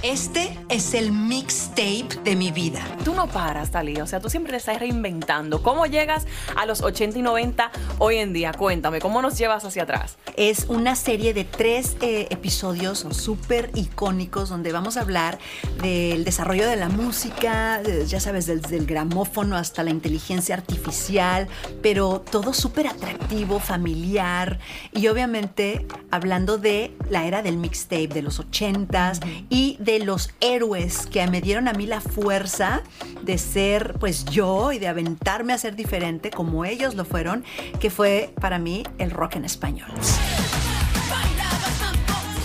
Este 0.03 0.55
es 0.69 0.93
el 0.93 1.11
mixtape 1.11 2.07
de 2.23 2.35
mi 2.35 2.51
vida. 2.51 2.85
Tú 3.03 3.15
no 3.15 3.27
paras, 3.27 3.71
Talía, 3.71 4.03
o 4.03 4.07
sea, 4.07 4.19
tú 4.19 4.29
siempre 4.29 4.51
te 4.51 4.57
estás 4.57 4.79
reinventando. 4.79 5.63
¿Cómo 5.63 5.87
llegas 5.87 6.27
a 6.55 6.67
los 6.67 6.81
80 6.81 7.17
y 7.17 7.21
90 7.23 7.71
hoy 7.97 8.17
en 8.17 8.31
día? 8.31 8.53
Cuéntame, 8.53 8.99
¿cómo 8.99 9.23
nos 9.23 9.39
llevas 9.39 9.65
hacia 9.65 9.83
atrás? 9.83 10.17
Es 10.35 10.65
una 10.69 10.95
serie 10.95 11.33
de 11.33 11.45
tres 11.45 11.97
eh, 12.01 12.27
episodios 12.29 13.07
súper 13.09 13.71
icónicos 13.73 14.49
donde 14.49 14.71
vamos 14.71 14.97
a 14.97 15.01
hablar 15.01 15.39
del 15.81 16.23
desarrollo 16.23 16.69
de 16.69 16.75
la 16.75 16.89
música, 16.89 17.81
ya 18.05 18.19
sabes, 18.19 18.45
desde 18.45 18.77
el 18.77 18.85
gramófono 18.85 19.57
hasta 19.57 19.83
la 19.83 19.89
inteligencia 19.89 20.53
artificial, 20.53 21.47
pero 21.81 22.21
todo 22.21 22.53
súper 22.53 22.85
atractivo, 22.85 23.59
familiar 23.59 24.59
y 24.91 25.07
obviamente 25.07 25.87
hablando 26.11 26.59
de 26.59 26.95
la 27.09 27.25
era 27.25 27.41
del 27.41 27.57
mixtape 27.57 28.09
de 28.09 28.21
los 28.21 28.39
80s 28.39 29.25
y 29.49 29.77
de 29.87 29.96
los 29.99 30.31
héroes 30.39 31.07
que 31.07 31.25
me 31.27 31.41
dieron 31.41 31.67
a 31.67 31.73
mí 31.73 31.85
la 31.85 32.01
fuerza 32.01 32.81
de 33.23 33.37
ser 33.37 33.95
pues 33.99 34.25
yo 34.25 34.71
y 34.71 34.79
de 34.79 34.87
aventarme 34.87 35.53
a 35.53 35.57
ser 35.57 35.75
diferente 35.75 36.29
como 36.29 36.65
ellos 36.65 36.95
lo 36.95 37.05
fueron, 37.05 37.43
que 37.79 37.89
fue 37.89 38.33
para 38.39 38.59
mí 38.59 38.83
el 38.97 39.11
rock 39.11 39.35
en 39.35 39.45
español. 39.45 39.89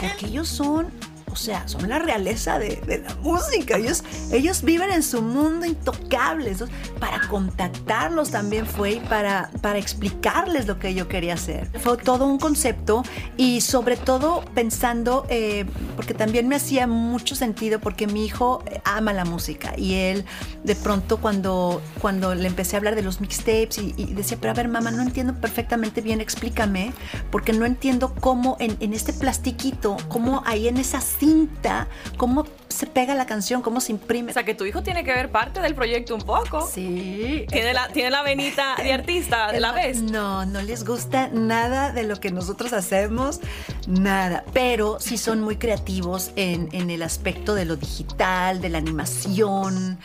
Porque 0.00 0.26
ellos 0.26 0.48
son, 0.48 0.90
o 1.32 1.36
sea, 1.36 1.66
son 1.66 1.88
la 1.88 1.98
realeza 1.98 2.58
de, 2.58 2.76
de 2.86 2.98
la 2.98 3.14
música. 3.16 3.78
Ellos, 3.78 4.04
ellos 4.30 4.62
viven 4.62 4.90
en 4.92 5.02
su 5.02 5.22
mundo 5.22 5.64
intocable. 5.64 6.50
Entonces, 6.50 6.76
para 7.00 7.26
contactarlos 7.28 8.30
también 8.30 8.66
fue 8.66 8.92
y 8.92 9.00
para, 9.00 9.50
para 9.62 9.78
explicarles 9.78 10.66
lo 10.66 10.78
que 10.78 10.94
yo 10.94 11.08
quería 11.08 11.34
hacer. 11.34 11.70
Fue 11.80 11.96
todo 11.96 12.26
un 12.26 12.38
concepto 12.38 13.02
y 13.36 13.62
sobre 13.62 13.96
todo 13.96 14.44
pensando, 14.54 15.26
eh, 15.30 15.64
porque 15.96 16.12
también 16.12 16.48
me 16.48 16.56
hacía 16.56 16.86
mucho 16.86 17.34
sentido 17.34 17.80
porque 17.80 18.06
mi 18.06 18.26
hijo 18.26 18.62
eh, 18.66 18.80
ama 18.84 19.12
la 19.12 19.24
música 19.24 19.72
y 19.76 19.94
él 19.94 20.24
de 20.64 20.76
pronto 20.76 21.16
cuando, 21.18 21.80
cuando 22.00 22.34
le 22.34 22.46
empecé 22.46 22.76
a 22.76 22.78
hablar 22.78 22.94
de 22.94 23.02
los 23.02 23.20
mixtapes 23.20 23.78
y, 23.78 23.94
y 23.96 24.14
decía, 24.14 24.36
pero 24.40 24.52
a 24.52 24.54
ver 24.54 24.68
mamá, 24.68 24.90
no 24.90 25.02
entiendo 25.02 25.34
perfectamente 25.34 26.02
bien, 26.02 26.20
explícame, 26.20 26.92
porque 27.30 27.52
no 27.52 27.64
entiendo 27.64 28.14
cómo 28.20 28.56
en, 28.60 28.76
en 28.80 28.92
este 28.92 29.12
plastiquito, 29.12 29.96
cómo 30.08 30.42
ahí 30.44 30.68
en 30.68 30.76
esa 30.76 31.00
cinta, 31.22 31.86
cómo 32.16 32.44
se 32.66 32.88
pega 32.88 33.14
la 33.14 33.26
canción, 33.26 33.62
cómo 33.62 33.80
se 33.80 33.92
imprime. 33.92 34.32
O 34.32 34.34
sea, 34.34 34.42
que 34.42 34.56
tu 34.56 34.64
hijo 34.64 34.82
tiene 34.82 35.04
que 35.04 35.12
ver 35.12 35.30
parte 35.30 35.60
del 35.60 35.76
proyecto 35.76 36.16
un 36.16 36.22
poco. 36.22 36.66
Sí. 36.66 37.46
Tiene 37.48 37.74
la, 37.74 37.86
tiene 37.88 38.10
la 38.10 38.22
venita 38.22 38.74
de 38.76 38.92
artista 38.92 39.52
de 39.52 39.60
la 39.60 39.70
vez. 39.70 40.02
No, 40.02 40.44
no 40.46 40.60
les 40.62 40.84
gusta 40.84 41.28
nada 41.28 41.92
de 41.92 42.02
lo 42.02 42.18
que 42.18 42.32
nosotros 42.32 42.72
hacemos, 42.72 43.40
nada. 43.86 44.42
Pero 44.52 44.98
sí 44.98 45.16
son 45.16 45.40
muy 45.40 45.58
creativos 45.58 46.32
en, 46.34 46.68
en 46.72 46.90
el 46.90 47.02
aspecto 47.04 47.54
de 47.54 47.66
lo 47.66 47.76
digital, 47.76 48.60
de 48.60 48.70
la 48.70 48.78
animación. 48.78 50.00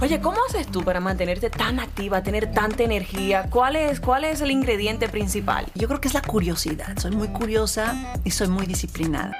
Oye, 0.00 0.20
¿cómo 0.20 0.38
haces 0.48 0.66
tú 0.68 0.82
para 0.82 1.00
mantenerte 1.00 1.50
tan 1.50 1.80
activa, 1.80 2.22
tener 2.22 2.50
tanta 2.52 2.82
energía? 2.82 3.48
¿Cuál 3.50 3.76
es, 3.76 4.00
¿Cuál 4.00 4.24
es 4.24 4.40
el 4.40 4.50
ingrediente 4.50 5.08
principal? 5.08 5.66
Yo 5.74 5.86
creo 5.86 6.00
que 6.00 6.08
es 6.08 6.14
la 6.14 6.22
curiosidad. 6.22 6.96
Soy 6.98 7.10
muy 7.10 7.28
curiosa 7.28 7.94
y 8.24 8.30
soy 8.30 8.48
muy 8.48 8.66
disciplinada. 8.66 9.36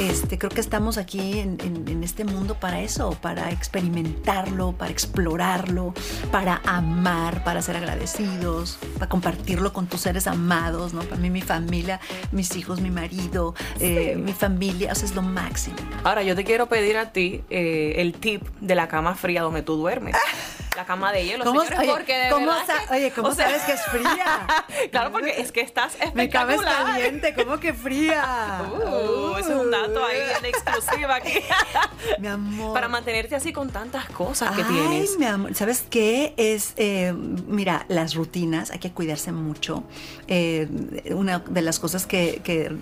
Este, 0.00 0.36
creo 0.38 0.50
que 0.50 0.60
estamos 0.60 0.98
aquí 0.98 1.38
en, 1.38 1.58
en- 1.62 1.86
en 1.86 2.02
este 2.02 2.24
mundo 2.24 2.54
para 2.58 2.80
eso, 2.80 3.16
para 3.20 3.50
experimentarlo, 3.50 4.72
para 4.72 4.90
explorarlo, 4.90 5.94
para 6.32 6.60
amar, 6.64 7.44
para 7.44 7.62
ser 7.62 7.76
agradecidos, 7.76 8.78
para 8.94 9.08
compartirlo 9.08 9.72
con 9.72 9.86
tus 9.86 10.00
seres 10.00 10.26
amados, 10.26 10.92
¿no? 10.92 11.02
Para 11.02 11.20
mí, 11.20 11.30
mi 11.30 11.42
familia, 11.42 12.00
mis 12.32 12.56
hijos, 12.56 12.80
mi 12.80 12.90
marido, 12.90 13.54
eh, 13.78 14.16
mi 14.16 14.32
familia, 14.32 14.92
o 14.92 14.94
sea, 14.94 15.04
es 15.04 15.14
lo 15.14 15.22
máximo. 15.22 15.76
Ahora, 16.04 16.22
yo 16.22 16.34
te 16.34 16.42
quiero 16.44 16.66
pedir 16.68 16.96
a 16.96 17.12
ti 17.12 17.42
eh, 17.50 17.94
el 17.98 18.14
tip 18.14 18.42
de 18.60 18.74
la 18.74 18.88
cama 18.88 19.14
fría 19.14 19.42
donde 19.42 19.62
tú 19.62 19.76
duermes. 19.76 20.16
La 20.76 20.86
cama 20.86 21.12
de 21.12 21.24
hielo, 21.24 21.44
¿Cómo- 21.44 21.60
señores, 21.60 21.78
oye, 21.80 21.90
porque 21.92 22.18
de 22.18 22.30
cómo 22.30 22.46
verdad 22.46 22.64
que- 22.88 22.94
oye, 22.94 23.10
¿cómo 23.12 23.28
o 23.28 23.34
sea, 23.34 23.46
sabes 23.46 23.62
que 23.62 23.72
es 23.72 23.82
fría? 23.82 24.46
claro, 24.90 25.12
porque 25.12 25.34
es 25.40 25.52
que 25.52 25.60
estás 25.60 25.96
Mi 26.14 26.28
cama 26.30 26.54
es 26.54 26.60
espectacular. 26.60 26.86
caliente, 26.96 27.34
¿cómo 27.34 27.60
que 27.60 27.74
fría? 27.74 28.62
Uh, 28.72 29.36
ese 29.38 29.52
es 29.52 29.58
un 29.58 29.70
dato 29.70 30.04
ahí 30.04 30.16
de 30.40 30.48
exclusiva 30.48 31.16
aquí. 31.16 31.32
Mi 32.18 32.26
amor. 32.28 32.72
Para 32.74 32.88
mantenerte 32.88 33.34
así 33.36 33.52
con 33.52 33.68
tantas 33.70 34.06
cosas 34.06 34.54
que 34.56 34.62
Ay, 34.62 34.68
tienes. 34.72 35.18
mi 35.18 35.26
amor, 35.26 35.54
¿sabes 35.54 35.84
qué? 35.88 36.34
Es, 36.36 36.72
eh, 36.76 37.12
mira, 37.12 37.84
las 37.88 38.14
rutinas, 38.14 38.70
hay 38.70 38.78
que 38.78 38.92
cuidarse 38.92 39.30
mucho. 39.32 39.84
Eh, 40.28 40.68
una 41.10 41.40
de 41.40 41.62
las 41.62 41.78
cosas 41.78 42.06
que, 42.06 42.40
que 42.42 42.74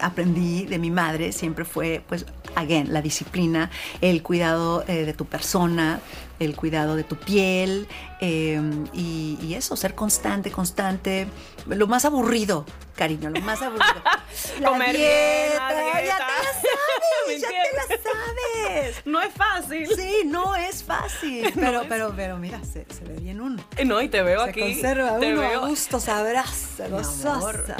aprendí 0.00 0.66
de 0.66 0.78
mi 0.78 0.90
madre 0.90 1.32
siempre 1.32 1.64
fue, 1.64 2.02
pues, 2.08 2.26
again, 2.58 2.92
la 2.92 3.02
disciplina, 3.02 3.70
el 4.00 4.22
cuidado 4.22 4.84
eh, 4.88 5.04
de 5.04 5.14
tu 5.14 5.24
persona, 5.24 6.00
el 6.38 6.54
cuidado 6.54 6.94
de 6.96 7.04
tu 7.04 7.16
piel 7.16 7.88
eh, 8.20 8.60
y, 8.92 9.38
y 9.42 9.54
eso, 9.54 9.76
ser 9.76 9.94
constante, 9.94 10.50
constante. 10.50 11.26
Lo 11.66 11.86
más 11.86 12.04
aburrido, 12.04 12.64
cariño, 12.96 13.30
lo 13.30 13.40
más 13.40 13.60
aburrido. 13.62 13.84
La 14.60 14.68
Comer 14.68 14.96
bien, 14.96 15.08
dieta, 15.50 15.72
la 15.72 16.04
ya 16.04 16.16
te 16.16 16.22
la 16.22 16.38
¿Me 17.28 17.38
sabes, 17.38 17.40
ya 17.40 17.48
te 17.48 17.76
la 17.76 17.82
sabes. 18.02 18.96
No 19.04 19.20
es 19.22 19.32
fácil. 19.34 19.88
Sí, 19.96 20.22
no 20.26 20.54
es 20.56 20.82
fácil. 20.84 21.52
Pero, 21.54 21.82
pero, 21.88 22.12
pero 22.14 22.38
mira, 22.38 22.60
se, 22.64 22.86
se 22.92 23.04
ve 23.04 23.14
bien 23.20 23.40
uno. 23.40 23.62
No, 23.84 24.00
y 24.02 24.08
te 24.08 24.22
veo 24.22 24.44
Se 24.44 24.50
aquí. 24.50 24.60
conserva 24.60 25.18
te 25.18 25.32
uno 25.32 25.40
veo 25.42 25.64
a 25.64 25.68
gusto, 25.68 25.98
sabrás, 25.98 26.74
gozosa. 26.90 27.76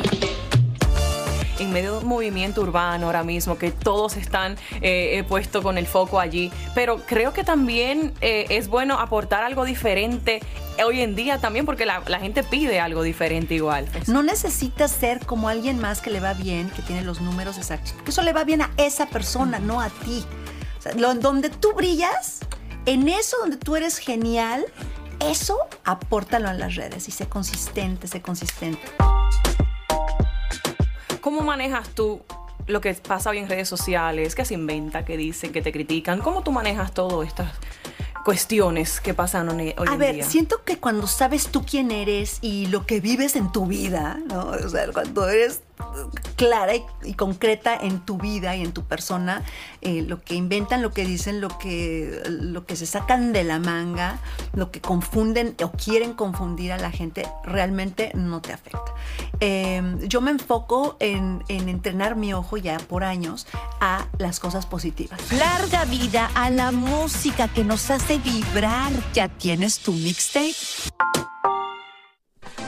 En 1.59 1.73
medio 1.73 1.93
de 1.93 1.99
un 1.99 2.07
movimiento 2.07 2.61
urbano 2.62 3.07
ahora 3.07 3.23
mismo, 3.25 3.59
que 3.59 3.71
todos 3.71 4.17
están 4.17 4.57
eh, 4.81 5.25
puestos 5.29 5.62
con 5.62 5.79
el 5.79 5.87
foco 5.87 6.21
allí. 6.21 6.50
Pero 6.75 6.99
creo 7.07 7.33
que 7.33 7.45
también 7.45 8.12
eh, 8.21 8.47
es 8.50 8.69
bueno 8.69 8.99
aportar 8.99 9.43
algo 9.45 9.65
diferente 9.65 10.41
hoy 10.85 11.00
en 11.00 11.17
día 11.17 11.38
también, 11.38 11.67
porque 11.67 11.85
la, 11.87 12.03
la 12.07 12.21
gente 12.21 12.45
pide 12.45 12.79
algo 12.79 13.03
diferente 13.03 13.55
igual. 13.55 13.88
No 14.07 14.23
necesitas 14.23 14.91
ser 14.93 15.25
como 15.27 15.49
alguien 15.49 15.81
más 15.81 16.00
que 16.00 16.11
le 16.11 16.21
va 16.21 16.35
bien, 16.35 16.71
que 16.71 16.83
tiene 16.83 17.03
los 17.03 17.21
números 17.21 17.59
exactos. 17.59 17.93
Porque 17.93 18.11
eso 18.12 18.23
le 18.23 18.33
va 18.33 18.45
bien 18.45 18.62
a 18.62 18.71
esa 18.77 19.07
persona, 19.07 19.59
no 19.59 19.81
a 19.81 19.88
ti. 19.88 20.25
O 20.79 20.83
sea, 20.83 20.93
lo- 20.95 21.15
donde 21.15 21.50
tú 21.50 21.73
brillas, 21.73 22.38
en 22.87 23.09
eso 23.09 23.37
donde 23.41 23.57
tú 23.57 23.75
eres 23.75 23.99
genial, 23.99 24.65
eso 25.19 25.59
apórtalo 25.85 26.49
en 26.49 26.61
las 26.61 26.77
redes 26.77 27.09
y 27.09 27.11
sé 27.11 27.27
consistente, 27.29 28.07
sé 28.07 28.23
consistente. 28.23 28.81
¿Cómo 31.28 31.42
manejas 31.42 31.90
tú 31.90 32.23
lo 32.66 32.80
que 32.80 32.94
pasa 32.94 33.28
hoy 33.28 33.37
en 33.37 33.50
redes 33.50 33.68
sociales? 33.68 34.35
¿Qué 34.35 34.47
se 34.47 34.54
inventa? 34.54 35.04
¿Qué 35.04 35.18
dicen? 35.18 35.52
¿Qué 35.52 35.61
te 35.61 35.73
critican? 35.73 36.20
¿Cómo 36.20 36.42
tú 36.42 36.52
manejas 36.52 36.94
todas 36.94 37.28
estas 37.28 37.52
cuestiones 38.25 38.99
que 39.02 39.12
pasan 39.12 39.47
hoy 39.50 39.75
hoy 39.76 39.88
A 39.90 39.92
en 39.92 39.99
ver, 39.99 40.14
día? 40.14 40.25
siento 40.25 40.64
que 40.64 40.78
cuando 40.78 41.06
sabes 41.06 41.49
tú 41.49 41.66
quién 41.66 41.90
eres 41.90 42.38
y 42.40 42.68
lo 42.68 42.87
que 42.87 43.00
vives 43.00 43.37
en 43.37 43.52
tu 43.52 43.66
vida, 43.66 44.18
¿no? 44.26 44.52
O 44.52 44.68
sea, 44.70 44.90
cuando 44.90 45.28
eres 45.28 45.61
clara 46.37 46.73
y, 46.76 47.14
concreta 47.14 47.76
en 47.76 48.00
tu 48.00 48.16
vida 48.16 48.54
y 48.56 48.62
en 48.62 48.73
tu 48.73 48.85
persona, 48.85 49.42
eh, 49.80 50.02
lo 50.02 50.23
que 50.23 50.35
inventan, 50.35 50.82
lo 50.82 50.92
que 50.92 51.04
dicen, 51.04 51.40
lo 51.40 51.49
que, 51.58 52.23
lo 52.28 52.64
que 52.64 52.76
se 52.76 52.87
sacan 52.87 53.32
de 53.32 53.44
la 53.44 53.58
manga, 53.58 54.20
lo 54.54 54.70
que 54.70 54.80
confunden 54.80 55.56
o 55.62 55.73
quieren 55.73 56.14
confundir 56.14 56.73
a 56.73 56.78
la 56.78 56.90
gente, 56.90 57.26
realmente 57.44 58.12
no 58.14 58.40
te 58.40 58.52
afecta. 58.52 58.94
Eh, 59.40 59.82
yo 60.02 60.20
me 60.20 60.30
enfoco 60.30 60.97
en, 61.00 61.42
en 61.49 61.68
entrenar 61.68 62.16
mi 62.16 62.32
ojo 62.32 62.56
ya 62.56 62.78
por 62.78 63.04
años 63.04 63.47
a 63.80 64.06
las 64.18 64.40
cosas 64.40 64.66
positivas. 64.66 65.20
Larga 65.32 65.85
vida 65.85 66.30
a 66.35 66.50
la 66.50 66.70
música 66.70 67.49
que 67.49 67.64
nos 67.64 67.90
hace 67.90 68.18
vibrar. 68.18 68.92
¿Ya 69.12 69.28
tienes 69.28 69.80
tu 69.80 69.92
mixtape? 69.92 70.54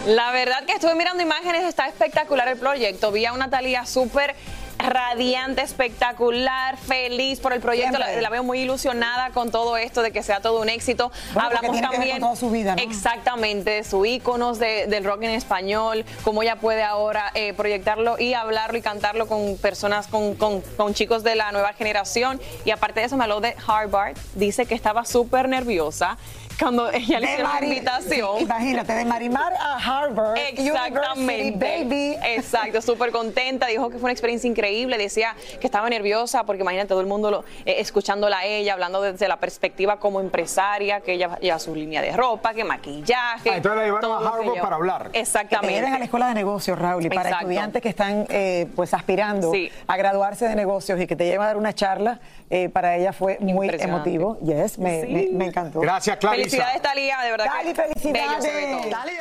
La 0.07 0.31
verdad 0.33 0.65
que 0.65 0.73
estuve 0.73 0.95
mirando 0.95 1.23
imágenes, 1.23 1.65
está 1.65 1.87
espectacular 1.87 2.49
el 2.49 2.57
proyecto. 2.59 3.13
Vi 3.13 3.27
a 3.27 3.33
una 3.33 3.51
Talía 3.51 3.85
súper 3.85 4.35
radiante, 4.79 5.61
espectacular, 5.61 6.79
feliz 6.79 7.39
por 7.39 7.53
el 7.53 7.61
proyecto. 7.61 7.99
La, 7.99 8.31
veo 8.31 8.43
muy 8.43 8.61
ilusionada 8.61 9.29
con 9.29 9.51
todo 9.51 9.77
esto, 9.77 10.01
de 10.01 10.11
que 10.11 10.23
sea 10.23 10.41
todo 10.41 10.59
un 10.63 10.71
éxito. 10.71 11.13
Bueno, 11.35 11.49
Hablamos 11.49 11.73
tiene 11.73 11.81
que 11.81 11.91
ver 11.91 11.97
también 11.99 12.13
con 12.21 12.31
toda 12.31 12.37
su 12.37 12.51
vida, 12.51 12.75
¿no? 12.77 12.83
exactamente 12.83 13.71
de 13.73 13.85
sus 13.85 14.07
íconos 14.07 14.59
de- 14.59 14.87
del 14.87 15.05
rock 15.05 15.23
en 15.25 15.31
español, 15.33 16.07
cómo 16.25 16.43
ella 16.43 16.57
puede 16.57 16.83
ahora 16.83 17.31
eh, 17.35 17.53
proyectarlo 17.53 18.19
y 18.19 18.33
hablarlo 18.33 18.79
y 18.79 18.83
cantarlo 18.83 19.29
con 19.29 19.59
personas, 19.59 20.07
con, 20.07 20.35
con- 20.35 20.63
con 20.79 20.95
chicos 20.95 21.23
de 21.25 21.35
la 21.35 21.53
nueva 21.53 21.75
generación. 21.75 22.41
Y 22.65 22.71
aparte 22.71 23.01
de 23.01 23.07
eso, 23.07 23.19
me 23.19 23.25
habló 23.25 23.41
de 23.43 23.55
Harvard. 23.67 24.17
Dice 24.35 24.65
que 24.65 24.75
estaba 24.75 25.05
súper 25.05 25.47
nerviosa 25.51 26.17
cuando 26.61 26.91
ella 26.91 27.19
le 27.21 27.27
De 27.27 27.33
hicieron 27.33 27.53
la 27.53 27.65
invitación. 27.65 28.39
sí, 28.39 28.45
imagínate, 28.45 28.93
de 28.93 29.05
Marimar 29.05 29.53
a 29.55 29.77
Harvard. 29.77 30.37
Exactamente. 30.39 31.33
University, 31.49 31.85
baby. 31.85 32.17
Exacto, 32.35 32.83
súper 32.83 33.11
contenta. 33.11 33.67
Dijo 33.67 33.89
que 33.89 33.95
fue 33.99 34.05
una 34.05 34.13
experiencia 34.13 34.49
increíble. 34.49 34.99
Decía 34.99 35.35
que 35.61 35.67
estaba 35.67 35.89
nerviosa 35.89 36.45
porque 36.45 36.63
imagínate 36.63 36.89
todo 36.89 37.01
el 37.01 37.07
mundo 37.07 37.31
lo- 37.31 37.45
eh, 37.65 37.77
escuchándola 37.79 38.39
a 38.41 38.45
ella, 38.45 38.75
hablando 38.75 39.01
desde 39.03 39.27
la 39.29 39.39
perspectiva 39.39 39.99
como 39.99 40.21
empresaria, 40.21 41.01
que 41.01 41.15
ella 41.15 41.39
lleva 41.41 41.59
su 41.59 41.75
línea 41.75 42.03
de 42.03 42.13
ropa, 42.13 42.53
que 42.55 42.65
maquillaje. 42.65 43.51
Ah, 43.51 43.57
entonces 43.57 43.79
la 43.79 43.85
llevaron 43.85 44.13
a 44.13 44.17
Harvard 44.29 44.61
para 44.61 44.77
hablar. 44.77 45.03
Que 45.07 45.11
te 45.13 45.21
Exactamente. 45.21 45.75
lleven 45.75 45.95
a 45.95 45.99
la 45.99 46.05
escuela 46.05 46.29
de 46.29 46.35
negocios, 46.35 46.79
Raúl, 46.79 47.07
y 47.07 47.09
para 47.09 47.23
Exacto. 47.23 47.39
estudiantes 47.47 47.83
que 47.83 47.89
están 47.89 48.27
eh, 48.29 48.67
pues 48.77 48.93
aspirando 48.95 49.53
Sí. 49.53 49.71
a 49.87 49.97
graduarse 49.97 50.47
de 50.47 50.55
negocios 50.57 51.01
y 51.01 51.07
que 51.07 51.17
te 51.17 51.25
lleven 51.25 51.43
a 51.43 51.47
dar 51.47 51.57
una 51.57 51.73
charla, 51.75 52.21
eh, 52.51 52.69
para 52.69 52.97
ella 52.97 53.13
fue 53.13 53.39
muy 53.41 53.69
emotivo. 53.79 54.39
Yes, 54.45 54.79
me, 54.79 55.03
Sí. 55.03 55.07
me- 55.13 55.29
me 55.33 55.47
encantó. 55.47 55.81
Gracias, 55.81 56.19
Clarisa. 56.19 56.51
Felicidades, 56.51 56.83
Talía, 56.83 57.19
de 57.25 57.31
verdad. 57.31 57.47
Dali, 57.47 57.73
que 57.73 57.83
felicidades. 57.83 58.45
se 58.45 58.53
ve 58.53 58.67
todo. 58.83 58.91
Dali. 58.91 59.13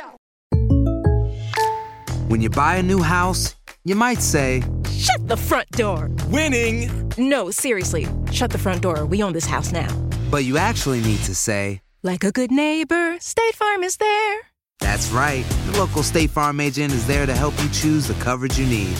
When 2.28 2.40
you 2.40 2.48
buy 2.50 2.76
a 2.76 2.82
new 2.82 3.02
house, 3.02 3.56
you 3.84 3.96
might 3.96 4.20
say, 4.20 4.62
Shut 4.90 5.26
the 5.28 5.36
front 5.36 5.68
door. 5.72 6.10
Winning! 6.30 6.90
No, 7.16 7.50
seriously. 7.50 8.06
Shut 8.30 8.50
the 8.50 8.58
front 8.58 8.82
door. 8.82 9.04
We 9.06 9.22
own 9.22 9.32
this 9.32 9.46
house 9.46 9.72
now. 9.72 9.88
But 10.30 10.44
you 10.44 10.56
actually 10.58 11.00
need 11.00 11.20
to 11.24 11.34
say, 11.34 11.80
Like 12.02 12.22
a 12.24 12.30
good 12.30 12.50
neighbor, 12.52 13.16
State 13.18 13.54
Farm 13.56 13.82
is 13.82 13.96
there. 13.96 14.40
That's 14.80 15.10
right. 15.10 15.44
The 15.72 15.78
local 15.78 16.02
State 16.02 16.30
Farm 16.30 16.60
agent 16.60 16.92
is 16.92 17.06
there 17.06 17.26
to 17.26 17.34
help 17.34 17.54
you 17.62 17.68
choose 17.70 18.06
the 18.06 18.14
coverage 18.22 18.58
you 18.58 18.66
need. 18.66 18.96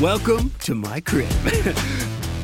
Welcome 0.00 0.50
to 0.60 0.74
my 0.74 1.00
crib. 1.00 1.28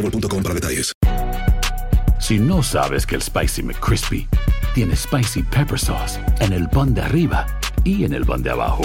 boostmobile.com 0.00 0.42
para 0.42 0.54
detalles. 0.54 0.92
Si 2.18 2.38
no 2.38 2.62
sabes 2.62 3.06
que 3.06 3.16
el 3.16 3.22
Spicy 3.22 3.62
McCrispy 3.62 4.28
tiene 4.74 4.94
Spicy 4.94 5.42
Pepper 5.42 5.78
Sauce 5.78 6.20
en 6.40 6.52
el 6.52 6.68
pan 6.68 6.94
de 6.94 7.02
arriba 7.02 7.46
y 7.84 8.04
en 8.04 8.12
el 8.12 8.24
pan 8.24 8.42
de 8.42 8.50
abajo. 8.50 8.82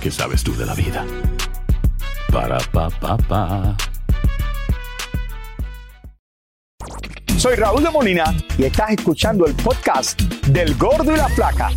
¿Qué 0.00 0.10
sabes 0.10 0.44
tú 0.44 0.54
de 0.56 0.66
la 0.66 0.74
vida? 0.74 1.04
Para, 2.30 2.58
pa, 2.72 2.90
pa, 2.90 3.16
pa. 3.16 3.76
Soy 7.38 7.56
Raúl 7.56 7.82
de 7.82 7.90
Molina 7.90 8.34
y 8.58 8.64
estás 8.64 8.90
escuchando 8.90 9.46
el 9.46 9.54
podcast 9.54 10.20
del 10.48 10.74
Gordo 10.76 11.12
y 11.12 11.16
la 11.16 11.28
Flaca. 11.28 11.70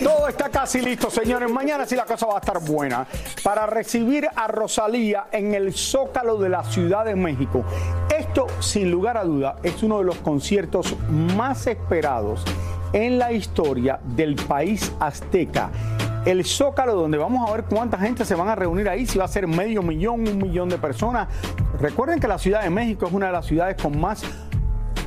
Todo 0.00 0.28
está 0.28 0.48
casi 0.48 0.80
listo, 0.80 1.10
señores. 1.10 1.50
Mañana 1.50 1.84
sí 1.84 1.96
la 1.96 2.04
cosa 2.04 2.26
va 2.26 2.36
a 2.36 2.38
estar 2.38 2.60
buena 2.62 3.06
para 3.42 3.66
recibir 3.66 4.28
a 4.34 4.46
Rosalía 4.46 5.26
en 5.30 5.54
el 5.54 5.74
Zócalo 5.74 6.38
de 6.38 6.48
la 6.48 6.64
Ciudad 6.64 7.04
de 7.04 7.14
México. 7.14 7.64
Esto, 8.16 8.46
sin 8.60 8.90
lugar 8.90 9.16
a 9.16 9.24
duda, 9.24 9.56
es 9.62 9.82
uno 9.82 9.98
de 9.98 10.04
los 10.04 10.16
conciertos 10.16 10.96
más 11.08 11.66
esperados 11.66 12.44
en 12.92 13.18
la 13.18 13.32
historia 13.32 14.00
del 14.02 14.36
país 14.36 14.92
azteca. 14.98 15.70
El 16.24 16.44
Zócalo, 16.44 16.94
donde 16.94 17.18
vamos 17.18 17.48
a 17.48 17.52
ver 17.52 17.64
cuánta 17.64 17.98
gente 17.98 18.24
se 18.24 18.34
van 18.34 18.48
a 18.48 18.54
reunir 18.54 18.88
ahí, 18.88 19.06
si 19.06 19.18
va 19.18 19.24
a 19.24 19.28
ser 19.28 19.46
medio 19.46 19.82
millón, 19.82 20.26
un 20.26 20.38
millón 20.38 20.68
de 20.68 20.78
personas. 20.78 21.28
Recuerden 21.80 22.20
que 22.20 22.28
la 22.28 22.38
Ciudad 22.38 22.62
de 22.62 22.70
México 22.70 23.06
es 23.06 23.12
una 23.12 23.26
de 23.26 23.32
las 23.32 23.46
ciudades 23.46 23.80
con 23.80 24.00
más 24.00 24.22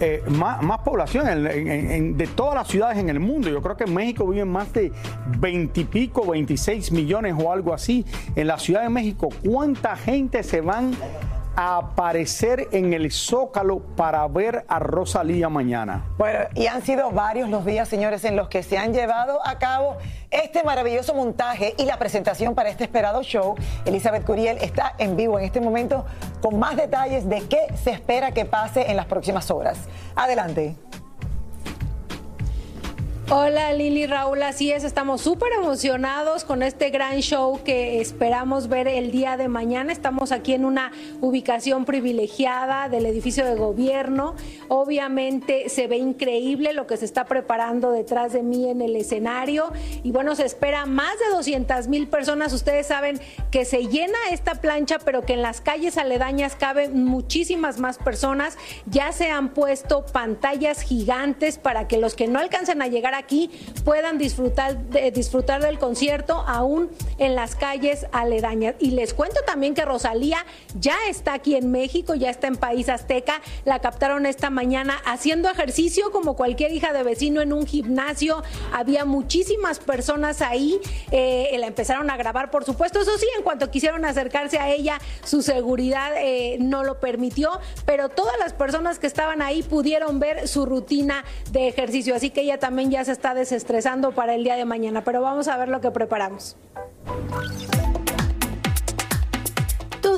eh, 0.05 0.21
más, 0.29 0.79
población 0.79 1.43
de 1.43 2.29
todas 2.35 2.53
las 2.53 2.67
ciudades 2.67 2.99
en 2.99 3.09
el 3.09 3.19
mundo. 3.19 3.49
Yo 3.49 3.59
creo 3.61 3.75
que 3.75 3.85
en 3.85 3.93
México 3.93 4.27
viven 4.27 4.47
más 4.47 4.71
de 4.71 4.91
20 5.39 5.81
y 5.81 5.83
pico, 5.85 6.29
26 6.29 6.91
millones 6.91 7.33
o 7.37 7.51
algo 7.51 7.73
así. 7.73 8.05
En 8.35 8.45
la 8.45 8.59
Ciudad 8.59 8.83
de 8.83 8.89
México, 8.89 9.29
¿cuánta 9.43 9.95
gente 9.95 10.43
se 10.43 10.61
van 10.61 10.91
a 11.55 11.77
aparecer 11.77 12.67
en 12.71 12.93
el 12.93 13.11
Zócalo 13.11 13.79
para 13.79 14.27
ver 14.27 14.65
a 14.67 14.79
Rosalía 14.79 15.49
mañana? 15.49 16.05
Bueno, 16.17 16.39
y 16.55 16.67
han 16.67 16.81
sido 16.81 17.11
varios 17.11 17.49
los 17.49 17.65
días, 17.65 17.87
señores, 17.87 18.23
en 18.25 18.35
los 18.35 18.49
que 18.49 18.63
se 18.63 18.77
han 18.77 18.93
llevado 18.93 19.39
a 19.45 19.57
cabo 19.59 19.97
este 20.31 20.63
maravilloso 20.63 21.13
montaje 21.13 21.75
y 21.77 21.85
la 21.85 21.97
presentación 21.97 22.55
para 22.55 22.69
este 22.69 22.83
esperado 22.83 23.23
show. 23.23 23.55
Elizabeth 23.85 24.25
Curiel 24.25 24.57
está 24.59 24.95
en 24.97 25.15
vivo 25.15 25.39
en 25.39 25.45
este 25.45 25.61
momento 25.61 26.05
con 26.41 26.59
más 26.59 26.75
detalles 26.75 27.27
de 27.29 27.41
qué 27.47 27.67
se 27.81 27.91
espera 27.91 28.31
que 28.31 28.45
pase 28.45 28.89
en 28.89 28.97
las 28.97 29.05
próximas 29.05 29.49
horas. 29.51 29.77
Adelante. 30.15 30.75
Hola 33.31 33.73
Lili 33.73 34.05
Raúl, 34.05 34.43
así 34.43 34.71
es, 34.71 34.83
estamos 34.83 35.21
súper 35.21 35.51
emocionados 35.53 36.45
con 36.45 36.61
este 36.61 36.91
gran 36.91 37.21
show 37.21 37.59
que 37.63 37.99
esperamos 37.99 38.69
ver 38.69 38.87
el 38.87 39.09
día 39.09 39.35
de 39.35 39.47
mañana. 39.47 39.91
Estamos 39.91 40.31
aquí 40.31 40.53
en 40.53 40.63
una 40.63 40.91
ubicación 41.21 41.85
privilegiada 41.85 42.87
del 42.87 43.07
edificio 43.07 43.43
de 43.43 43.55
gobierno. 43.55 44.35
Obviamente 44.67 45.69
se 45.69 45.87
ve 45.87 45.97
increíble 45.97 46.73
lo 46.73 46.85
que 46.85 46.97
se 46.97 47.05
está 47.05 47.25
preparando 47.25 47.89
detrás 47.91 48.31
de 48.31 48.43
mí 48.43 48.69
en 48.69 48.83
el 48.83 48.95
escenario. 48.95 49.73
Y 50.03 50.11
bueno, 50.11 50.35
se 50.35 50.45
espera 50.45 50.85
más 50.85 51.17
de 51.17 51.35
200 51.35 51.87
mil 51.87 52.07
personas. 52.07 52.53
Ustedes 52.53 52.85
saben 52.85 53.19
que 53.49 53.65
se 53.65 53.87
llena 53.87 54.19
esta 54.29 54.53
plancha, 54.53 54.99
pero 55.03 55.23
que 55.23 55.33
en 55.33 55.41
las 55.41 55.61
calles 55.61 55.97
aledañas 55.97 56.55
caben 56.55 57.03
muchísimas 57.03 57.79
más 57.79 57.97
personas. 57.97 58.55
Ya 58.85 59.11
se 59.13 59.31
han 59.31 59.49
puesto 59.49 60.05
pantallas 60.05 60.81
gigantes 60.81 61.57
para 61.57 61.87
que 61.87 61.97
los 61.97 62.13
que 62.13 62.27
no 62.27 62.37
alcancen 62.37 62.83
a 62.83 62.87
llegar 62.87 63.14
aquí 63.17 63.51
puedan 63.83 64.17
disfrutar, 64.17 64.77
disfrutar 65.13 65.61
del 65.61 65.79
concierto 65.79 66.43
aún 66.47 66.89
en 67.17 67.35
las 67.35 67.55
calles 67.55 68.05
aledañas. 68.11 68.75
Y 68.79 68.91
les 68.91 69.13
cuento 69.13 69.39
también 69.45 69.73
que 69.73 69.85
Rosalía 69.85 70.45
ya 70.79 70.97
está 71.09 71.33
aquí 71.33 71.55
en 71.55 71.71
México, 71.71 72.15
ya 72.15 72.29
está 72.29 72.47
en 72.47 72.55
País 72.55 72.89
Azteca, 72.89 73.41
la 73.63 73.79
captaron 73.79 74.25
esta 74.25 74.49
mañana 74.49 74.97
haciendo 75.05 75.49
ejercicio 75.49 76.11
como 76.11 76.35
cualquier 76.35 76.71
hija 76.71 76.93
de 76.93 77.03
vecino 77.03 77.41
en 77.41 77.53
un 77.53 77.65
gimnasio, 77.65 78.43
había 78.73 79.05
muchísimas 79.05 79.79
personas 79.79 80.41
ahí, 80.41 80.79
eh, 81.11 81.55
la 81.59 81.67
empezaron 81.67 82.09
a 82.09 82.17
grabar 82.17 82.51
por 82.51 82.65
supuesto, 82.65 82.99
eso 82.99 83.17
sí, 83.17 83.27
en 83.37 83.43
cuanto 83.43 83.71
quisieron 83.71 84.05
acercarse 84.05 84.59
a 84.59 84.69
ella, 84.69 84.99
su 85.23 85.41
seguridad 85.41 86.11
eh, 86.17 86.57
no 86.59 86.83
lo 86.83 86.99
permitió, 86.99 87.59
pero 87.85 88.09
todas 88.09 88.37
las 88.39 88.53
personas 88.53 88.99
que 88.99 89.07
estaban 89.07 89.41
ahí 89.41 89.63
pudieron 89.63 90.19
ver 90.19 90.47
su 90.47 90.65
rutina 90.65 91.23
de 91.51 91.67
ejercicio, 91.67 92.15
así 92.15 92.29
que 92.29 92.41
ella 92.41 92.59
también 92.59 92.91
ya 92.91 93.04
se 93.05 93.11
está 93.11 93.33
desestresando 93.33 94.11
para 94.11 94.33
el 94.33 94.43
día 94.43 94.55
de 94.55 94.65
mañana, 94.65 95.03
pero 95.03 95.21
vamos 95.21 95.47
a 95.47 95.57
ver 95.57 95.69
lo 95.69 95.79
que 95.79 95.91
preparamos. 95.91 96.57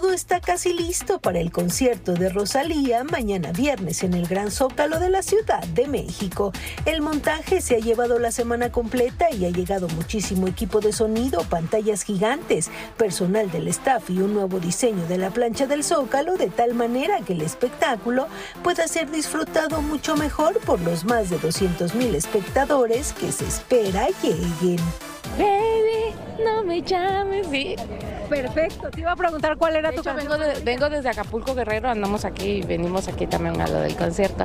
Todo 0.08 0.16
está 0.16 0.40
casi 0.40 0.72
listo 0.72 1.20
para 1.20 1.42
el 1.42 1.52
concierto 1.52 2.14
de 2.14 2.30
Rosalía 2.30 3.04
mañana 3.04 3.52
viernes 3.52 4.04
en 4.04 4.14
el 4.14 4.26
Gran 4.26 4.52
Zócalo 4.52 5.02
de 5.02 5.10
la 5.10 5.22
Ciudad 5.22 5.62
de 5.66 5.86
México. 5.90 6.54
El 6.86 7.02
montaje 7.02 7.60
se 7.60 7.76
ha 7.76 7.80
llevado 7.80 8.18
la 8.18 8.32
semana 8.32 8.72
completa 8.72 9.30
y 9.30 9.44
ha 9.44 9.50
llegado 9.50 9.90
muchísimo 9.90 10.48
equipo 10.48 10.80
de 10.80 10.94
sonido, 10.94 11.42
pantallas 11.50 12.04
gigantes, 12.04 12.72
personal 12.96 13.52
del 13.52 13.68
staff 13.68 14.10
y 14.10 14.20
un 14.20 14.34
nuevo 14.34 14.62
diseño 14.62 15.06
de 15.08 15.18
la 15.18 15.30
plancha 15.30 15.68
del 15.68 15.84
Zócalo 15.84 16.38
de 16.38 16.48
tal 16.48 16.74
manera 16.74 17.20
que 17.20 17.34
el 17.34 17.42
espectáculo 17.42 18.28
pueda 18.64 18.88
ser 18.88 19.12
disfrutado 19.12 19.82
mucho 19.82 20.16
mejor 20.16 20.58
por 20.60 20.80
los 20.80 21.04
más 21.04 21.30
de 21.30 21.38
200 21.38 21.96
mil 21.96 22.16
espectadores 22.16 23.12
que 23.12 23.30
se 23.34 23.46
espera 23.46 24.08
lleguen. 24.24 24.80
No 26.44 26.64
me 26.64 26.82
llames, 26.82 27.48
sí. 27.48 27.76
Perfecto, 28.30 28.90
te 28.92 29.00
iba 29.02 29.12
a 29.14 29.16
preguntar 29.16 29.58
cuál 29.58 29.76
era 29.78 29.90
de 29.90 29.96
tu 29.96 30.02
hecho, 30.02 30.10
canción. 30.14 30.40
vengo, 30.40 30.54
de- 30.54 30.60
vengo 30.62 30.90
desde 30.90 31.10
Acapulco 31.10 31.56
Guerrero, 31.56 31.90
andamos 31.90 32.26
aquí 32.26 32.46
y 32.58 32.62
venimos 32.62 33.08
aquí 33.08 33.26
también 33.28 33.60
a 33.62 33.68
lo 33.68 33.80
del 33.80 33.96
concierto. 33.96 34.44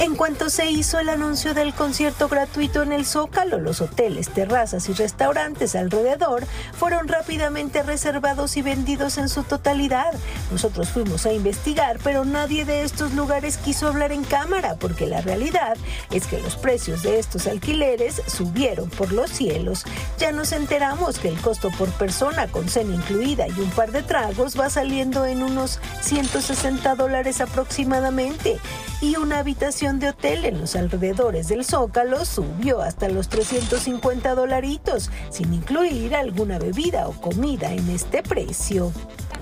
En 0.00 0.14
cuanto 0.14 0.48
se 0.48 0.70
hizo 0.70 1.00
el 1.00 1.08
anuncio 1.08 1.54
del 1.54 1.74
concierto 1.74 2.28
gratuito 2.28 2.84
en 2.84 2.92
el 2.92 3.04
Zócalo, 3.04 3.58
los 3.58 3.80
hoteles, 3.80 4.28
terrazas 4.28 4.88
y 4.88 4.92
restaurantes 4.92 5.74
alrededor 5.74 6.46
fueron 6.78 7.08
rápidamente 7.08 7.82
reservados 7.82 8.56
y 8.56 8.62
vendidos 8.62 9.18
en 9.18 9.28
su 9.28 9.42
totalidad. 9.42 10.14
Nosotros 10.52 10.90
fuimos 10.90 11.26
a 11.26 11.32
investigar, 11.32 11.98
pero 12.04 12.24
nadie 12.24 12.64
de 12.64 12.84
estos 12.84 13.12
lugares 13.14 13.56
quiso 13.56 13.88
hablar 13.88 14.12
en 14.12 14.22
cámara 14.22 14.76
porque 14.76 15.04
la 15.08 15.20
realidad 15.20 15.76
es 16.12 16.28
que 16.28 16.40
los 16.40 16.54
precios 16.54 17.02
de 17.02 17.18
estos 17.18 17.48
alquileres 17.48 18.22
subieron 18.28 18.88
por 18.90 19.12
los 19.12 19.30
cielos. 19.30 19.84
Ya 20.16 20.30
nos 20.30 20.52
enteramos 20.52 21.18
que 21.18 21.28
el 21.28 21.40
costo 21.40 21.70
por 21.76 21.88
persona 21.90 22.46
con 22.46 22.68
cena 22.68 22.94
incluida 22.94 23.48
y 23.48 23.60
un 23.60 23.70
par 23.70 23.90
de 23.90 24.04
tragos 24.04 24.58
va 24.58 24.70
saliendo 24.70 25.26
en 25.26 25.42
unos 25.42 25.80
160 26.02 26.94
dólares 26.94 27.40
aproximadamente 27.40 28.60
y 29.00 29.16
una 29.16 29.38
habitación 29.38 29.87
de 29.96 30.10
hotel 30.10 30.44
en 30.44 30.60
los 30.60 30.76
alrededores 30.76 31.48
del 31.48 31.64
Zócalo 31.64 32.26
subió 32.26 32.82
hasta 32.82 33.08
los 33.08 33.30
350 33.30 34.34
dolaritos, 34.34 35.10
sin 35.30 35.54
incluir 35.54 36.14
alguna 36.14 36.58
bebida 36.58 37.08
o 37.08 37.12
comida 37.12 37.72
en 37.72 37.88
este 37.88 38.22
precio. 38.22 38.92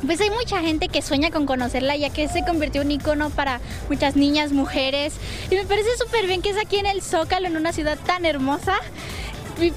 Pues 0.06 0.20
hay 0.20 0.30
mucha 0.30 0.60
gente 0.60 0.88
que 0.88 1.02
sueña 1.02 1.32
con 1.32 1.46
conocerla 1.46 1.96
ya 1.96 2.10
que 2.10 2.28
se 2.28 2.44
convirtió 2.44 2.82
en 2.82 2.88
un 2.88 2.92
icono 2.92 3.30
para 3.30 3.60
muchas 3.88 4.14
niñas, 4.14 4.52
mujeres. 4.52 5.14
Y 5.50 5.56
me 5.56 5.64
parece 5.64 5.88
súper 5.98 6.28
bien 6.28 6.42
que 6.42 6.50
es 6.50 6.58
aquí 6.58 6.76
en 6.76 6.86
el 6.86 7.02
Zócalo, 7.02 7.48
en 7.48 7.56
una 7.56 7.72
ciudad 7.72 7.98
tan 8.06 8.24
hermosa. 8.24 8.76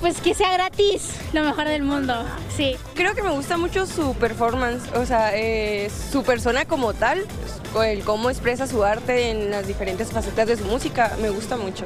Pues 0.02 0.20
que 0.20 0.34
sea 0.34 0.52
gratis, 0.54 1.13
lo 1.34 1.44
mejor 1.44 1.68
del 1.68 1.84
mundo. 1.84 2.13
Sí. 2.56 2.76
Creo 2.96 3.15
que 3.15 3.24
me 3.24 3.32
gusta 3.32 3.58
mucho 3.58 3.86
su 3.86 4.13
performance, 4.15 4.92
o 4.94 5.06
sea, 5.06 5.32
eh, 5.34 5.89
su 5.89 6.24
persona 6.24 6.65
como 6.65 6.94
tal, 6.94 7.26
el 7.84 8.04
cómo 8.04 8.30
expresa 8.30 8.68
su 8.68 8.84
arte 8.84 9.30
en 9.30 9.52
las 9.52 9.68
diferentes 9.68 10.12
facetas 10.12 10.48
de 10.48 10.58
su 10.58 10.65
música, 10.65 11.15
me 11.22 11.30
gusta 11.30 11.56
mucho. 11.56 11.86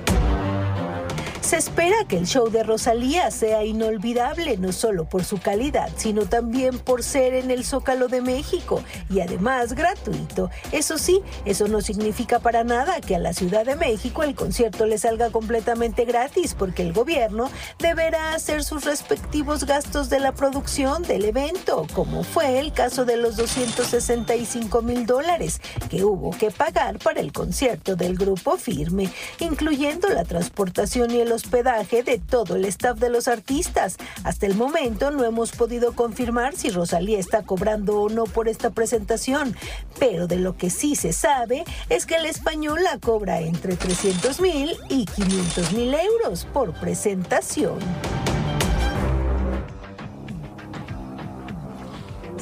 Se 1.44 1.58
espera 1.58 1.98
que 2.08 2.18
el 2.18 2.26
show 2.26 2.50
de 2.50 2.64
Rosalía 2.64 3.30
sea 3.30 3.66
inolvidable, 3.66 4.56
no 4.56 4.72
solo 4.72 5.04
por 5.04 5.26
su 5.26 5.40
calidad, 5.40 5.90
sino 5.98 6.26
también 6.26 6.80
por 6.80 7.04
ser 7.04 7.34
en 7.34 7.52
el 7.52 7.66
Zócalo 7.66 8.08
de 8.08 8.22
México 8.22 8.82
y 9.10 9.20
además 9.20 9.74
gratuito. 9.74 10.50
Eso 10.72 10.98
sí, 10.98 11.22
eso 11.44 11.68
no 11.68 11.82
significa 11.82 12.40
para 12.40 12.64
nada 12.64 13.02
que 13.02 13.18
a 13.18 13.20
la 13.20 13.34
Ciudad 13.34 13.66
de 13.66 13.76
México 13.76 14.24
el 14.24 14.36
concierto 14.36 14.86
le 14.86 14.98
salga 14.98 15.32
completamente 15.32 16.06
gratis, 16.06 16.56
porque 16.58 16.82
el 16.82 16.94
gobierno 16.94 17.52
deberá 17.78 18.34
hacer 18.34 18.64
sus 18.64 18.86
respectivos 18.86 19.66
gastos 19.66 20.10
de 20.10 20.22
la 20.22 20.32
producción 20.32 21.04
del 21.04 21.26
evento, 21.26 21.86
como 21.94 22.24
fue 22.24 22.58
el 22.60 22.72
caso 22.72 23.04
de 23.04 23.18
los 23.18 23.36
265 23.36 24.82
mil 24.82 25.06
dólares 25.06 25.60
que 25.90 26.06
hubo 26.06 26.32
que 26.32 26.52
pagar 26.52 27.00
para 27.00 27.20
el 27.20 27.34
concierto 27.34 27.98
del 27.98 28.16
grupo 28.16 28.56
Firme, 28.56 29.12
incluyendo 29.42 30.08
la 30.08 30.24
transportación 30.24 31.12
y 31.12 31.20
el 31.20 31.33
hospedaje 31.34 32.04
de 32.04 32.18
todo 32.20 32.56
el 32.56 32.66
staff 32.66 32.98
de 33.00 33.10
los 33.10 33.28
artistas. 33.28 33.98
Hasta 34.24 34.46
el 34.46 34.56
momento 34.56 35.12
no 35.12 35.24
hemos 35.26 35.52
podido 35.52 35.94
confirmar 35.94 36.56
si 36.56 36.70
Rosalía 36.70 37.20
está 37.20 37.44
cobrando 37.44 38.02
o 38.02 38.10
no 38.10 38.24
por 38.26 38.48
esta 38.48 38.70
presentación, 38.70 39.56
pero 40.00 40.28
de 40.28 40.38
lo 40.38 40.56
que 40.56 40.70
sí 40.70 40.96
se 40.96 41.14
sabe 41.14 41.66
es 41.90 42.06
que 42.06 42.16
el 42.16 42.26
español 42.26 42.82
la 42.84 43.00
cobra 43.00 43.42
entre 43.42 43.76
300 43.76 44.40
mil 44.40 44.78
y 44.90 45.06
500 45.06 45.74
mil 45.74 45.94
euros 45.94 46.46
por 46.54 46.74
presentación. 46.74 47.80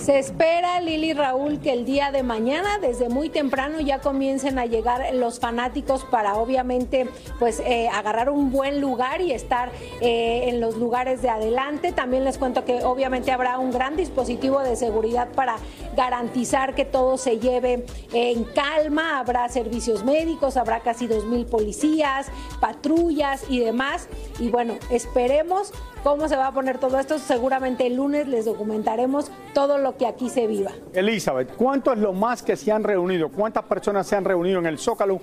Se 0.02 0.18
espera, 0.18 0.82
Lili 0.82 1.14
Raúl, 1.14 1.60
que 1.60 1.72
el 1.72 1.86
día 1.86 2.12
de 2.12 2.24
mañana, 2.24 2.80
desde 2.80 3.08
muy 3.08 3.30
temprano, 3.30 3.80
ya 3.82 4.00
comiencen 4.00 4.58
a 4.58 4.66
llegar 4.66 5.14
los 5.14 5.40
fanáticos 5.40 6.06
para 6.06 6.38
obviamente 6.38 7.08
pues 7.38 7.60
eh, 7.60 7.88
agarrar 7.88 8.32
un 8.32 8.52
buen 8.52 8.82
lugar 8.82 9.22
y 9.22 9.32
estar 9.32 9.70
eh, 10.02 10.46
en 10.50 10.60
los 10.60 10.76
lugares 10.76 11.22
de 11.22 11.30
adelante. 11.30 11.92
También 11.92 12.24
les 12.24 12.40
cuento 12.40 12.66
que 12.66 12.84
obviamente 12.84 13.32
habrá 13.32 13.60
un 13.60 13.70
gran 13.70 13.96
dispositivo 13.96 14.62
de 14.62 14.76
seguridad 14.76 15.28
para 15.36 15.58
garantizar 15.96 16.74
que 16.74 16.84
todo 16.84 17.20
se 17.20 17.38
lleve 17.38 17.86
en 18.12 18.44
calma. 18.44 19.20
Habrá 19.20 19.50
servicios 19.50 20.04
médicos, 20.04 20.58
habrá 20.58 20.80
casi 20.80 21.06
dos 21.06 21.26
mil 21.26 21.46
policías, 21.46 22.26
patrullas 22.60 23.44
y 23.50 23.60
demás. 23.60 24.10
Y 24.40 24.50
bueno, 24.50 24.78
esperemos 24.90 25.72
cómo 26.04 26.28
se 26.28 26.36
va 26.36 26.48
a 26.48 26.52
poner 26.52 26.78
todo 26.78 27.00
esto. 27.00 27.20
Seguramente 27.20 27.88
el 27.88 27.96
lunes 27.96 28.28
les 28.28 28.46
documentaremos 28.46 29.32
todo 29.54 29.78
lo 29.78 29.98
que 29.98 30.06
aquí 30.06 30.30
se 30.30 30.48
viva. 30.48 30.72
Elizabeth, 30.94 31.56
¿cuánto 31.56 31.94
es 31.94 32.00
lo 32.00 32.14
más 32.14 32.44
que 32.44 32.56
se 32.56 32.72
han 32.72 32.84
reunido? 32.84 33.30
¿Cuántas 33.30 33.64
personas 33.66 34.08
se 34.08 34.16
han 34.16 34.26
reunido 34.26 34.60
en 34.60 34.66
el 34.66 34.78
Zócalo 34.78 35.20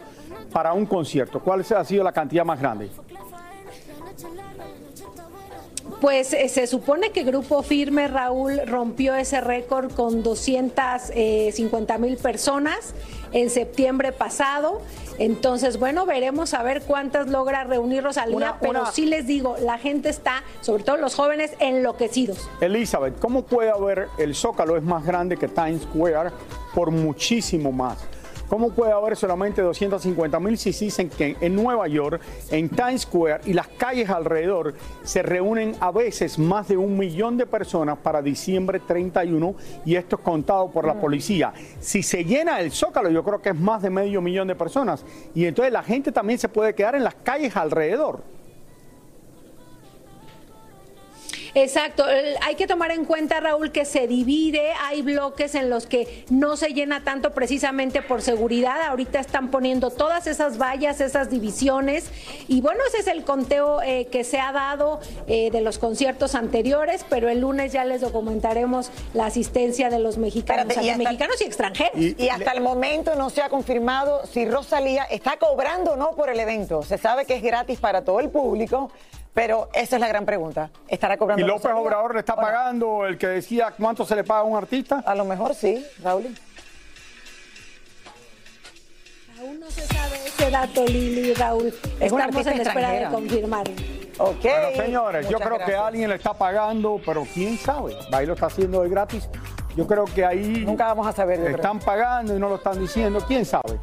para 0.53 0.73
un 0.73 0.87
concierto? 0.87 1.41
¿Cuál 1.41 1.64
ha 1.77 1.85
sido 1.85 2.05
la 2.05 2.12
cantidad 2.12 2.45
más 2.45 2.61
grande? 2.61 2.91
Pues 6.01 6.33
eh, 6.33 6.49
se 6.49 6.69
supone 6.69 7.11
que 7.11 7.25
Grupo 7.25 7.63
Firme, 7.65 8.07
Raúl, 8.07 8.61
rompió 8.67 9.17
ese 9.17 9.41
récord 9.41 9.93
con 9.93 10.23
250 10.23 11.99
mil 11.99 12.17
personas 12.19 12.95
en 13.33 13.51
septiembre 13.51 14.13
pasado. 14.13 14.81
Entonces, 15.19 15.79
bueno, 15.81 16.07
veremos 16.07 16.55
a 16.55 16.63
ver 16.63 16.83
cuántas 16.83 17.27
logra 17.27 17.65
reunir 17.65 18.05
Rosalía, 18.05 18.37
Una- 18.37 18.59
pero 18.61 18.81
una- 18.83 18.93
sí 18.93 19.07
les 19.07 19.27
digo, 19.27 19.57
la 19.61 19.77
gente 19.79 20.09
está, 20.09 20.45
sobre 20.61 20.85
todo 20.85 20.97
los 20.99 21.17
jóvenes, 21.17 21.51
enloquecidos. 21.59 22.49
Elizabeth, 22.61 23.19
¿cómo 23.19 23.43
puede 23.43 23.71
haber 23.71 24.07
el 24.19 24.37
Zócalo 24.37 24.77
es 24.77 24.85
más 24.85 25.05
grande 25.05 25.37
que 25.37 25.49
Times 25.49 25.83
Square 25.83 26.31
por 26.75 26.93
muchísimo 26.93 27.73
más? 27.73 27.99
¿Cómo 28.49 28.71
puede 28.71 28.93
haber 28.93 29.15
solamente 29.15 29.61
250 29.61 30.41
mil 30.41 30.57
si 30.57 30.71
dicen 30.73 31.11
que 31.11 31.37
en 31.41 31.55
Nueva 31.55 31.87
York, 31.87 32.21
en 32.51 32.71
Times 32.71 33.03
Square 33.03 33.43
y 33.45 33.53
las 33.53 33.69
calles 33.69 34.09
alrededor 34.09 34.75
se 35.03 35.23
reúnen 35.23 35.77
a 35.81 35.91
veces 35.91 36.39
más 36.39 36.69
de 36.69 36.79
un 36.79 36.97
millón 36.97 37.37
de 37.37 37.45
personas 37.45 37.99
para 37.99 38.23
diciembre 38.23 38.81
31 38.81 39.55
y 39.85 39.97
esto 39.97 40.17
es 40.17 40.23
contado 40.23 40.71
por 40.71 40.87
la 40.87 40.95
policía? 40.95 41.53
Si 41.81 42.03
se 42.03 42.25
llena 42.25 42.61
el 42.61 42.73
Zócalo, 42.73 43.11
yo 43.11 43.23
creo 43.23 43.43
que 43.43 43.51
es 43.51 43.59
más 43.59 43.83
de 43.83 43.91
medio 43.91 44.23
millón 44.23 44.49
de 44.49 44.55
personas 44.55 45.05
y 45.35 45.45
entonces 45.45 45.73
la 45.73 45.83
gente 45.83 46.11
también 46.11 46.39
se 46.39 46.49
puede 46.49 46.75
quedar 46.75 46.95
en 46.95 47.05
las 47.05 47.17
calles 47.17 47.55
alrededor. 47.55 48.38
Exacto, 51.62 52.05
hay 52.40 52.55
que 52.55 52.68
tomar 52.68 52.92
en 52.92 53.05
cuenta, 53.05 53.40
Raúl, 53.40 53.73
que 53.73 53.85
se 53.85 54.07
divide, 54.07 54.73
hay 54.81 55.03
bloques 55.03 55.57
en 55.57 55.71
los 55.71 55.87
que 55.87 56.25
no 56.31 56.57
se 56.57 56.68
llena 56.68 57.03
tanto 57.03 57.33
precisamente 57.33 58.01
por 58.01 58.23
seguridad, 58.23 58.81
ahorita 58.83 59.18
están 59.18 59.51
poniendo 59.51 59.90
todas 59.90 60.29
esas 60.29 60.57
vallas, 60.57 61.01
esas 61.01 61.31
divisiones, 61.31 62.11
y 62.47 62.61
bueno, 62.61 62.81
ese 62.87 62.99
es 62.99 63.07
el 63.09 63.25
conteo 63.25 63.83
eh, 63.83 64.07
que 64.07 64.23
se 64.23 64.38
ha 64.38 64.53
dado 64.53 65.01
eh, 65.27 65.51
de 65.51 65.61
los 65.61 65.79
conciertos 65.79 66.37
anteriores, 66.37 67.05
pero 67.09 67.29
el 67.29 67.40
lunes 67.40 67.73
ya 67.73 67.85
les 67.85 68.03
documentaremos 68.03 68.92
la 69.12 69.27
asistencia 69.27 69.90
de 69.90 69.99
los 69.99 70.16
mexicanos, 70.16 70.66
Espérate, 70.66 70.87
y 70.87 70.90
hasta- 70.90 71.03
mexicanos 71.05 71.40
y 71.40 71.44
extranjeros. 71.44 71.97
Y, 71.97 72.29
hasta 72.29 72.53
el 72.53 72.61
momento 72.61 73.16
no 73.16 73.31
se 73.31 73.42
ha 73.42 73.49
confirmado 73.49 74.25
si 74.27 74.49
Rosalía 74.49 75.05
está 75.05 75.38
cobrando 75.38 75.92
o 75.92 75.97
no 75.97 76.12
por 76.12 76.31
el 76.31 76.38
evento. 76.38 76.83
Se 76.83 76.99
sabe 76.99 77.25
que 77.25 77.35
es 77.35 77.42
gratis 77.42 77.81
para 77.81 78.05
todo 78.05 78.21
el 78.21 78.31
público, 78.31 78.92
pero 79.38 79.68
esa 79.72 79.94
es 79.94 80.01
la 80.01 80.09
gran 80.09 80.27
pregunta. 80.27 80.68
¿Estará 80.88 81.16
cobrando 81.16 81.44
¿Y 81.44 81.48
López 81.48 81.70
Obrador 81.72 82.12
le 82.12 82.18
está 82.18 82.35
pagando 82.35 83.07
el 83.07 83.16
que 83.16 83.29
decía 83.29 83.72
cuánto 83.79 84.05
se 84.05 84.16
le 84.16 84.24
paga 84.24 84.40
a 84.40 84.42
un 84.42 84.57
artista? 84.57 85.05
A 85.07 85.14
lo 85.14 85.24
mejor 85.24 85.55
sí, 85.55 85.87
Raúl. 86.03 86.27
Aún 89.38 89.61
no 89.61 89.70
se 89.70 89.83
sabe 89.83 90.16
ese 90.27 90.51
dato, 90.51 90.85
Lili 90.85 91.31
y 91.31 91.35
Raúl. 91.35 91.68
Es 92.01 92.11
una 92.11 92.24
Estamos 92.24 92.46
artista 92.46 92.51
en 92.51 92.61
espera 92.62 92.90
de 92.90 93.14
confirmarlo. 93.14 93.74
Ok. 94.18 94.42
Bueno, 94.42 94.85
señores, 94.85 95.29
yo 95.29 95.38
creo 95.38 95.51
que 95.53 95.57
gracias. 95.59 95.83
alguien 95.83 96.09
le 96.09 96.16
está 96.16 96.35
pagando, 96.35 97.01
pero 97.07 97.24
quién 97.33 97.57
sabe. 97.59 97.96
Ahí 98.11 98.27
lo 98.27 98.35
está 98.35 98.46
haciendo 98.46 98.83
de 98.83 98.88
gratis. 98.88 99.29
Yo 99.77 99.87
creo 99.87 100.07
que 100.07 100.24
ahí. 100.24 100.64
Nunca 100.66 100.87
vamos 100.87 101.07
a 101.07 101.12
saber. 101.12 101.38
Están 101.48 101.79
pagando 101.79 102.37
y 102.37 102.40
no 102.40 102.48
lo 102.48 102.57
están 102.57 102.81
diciendo. 102.81 103.20
¿Quién 103.29 103.44
sabe? 103.44 103.79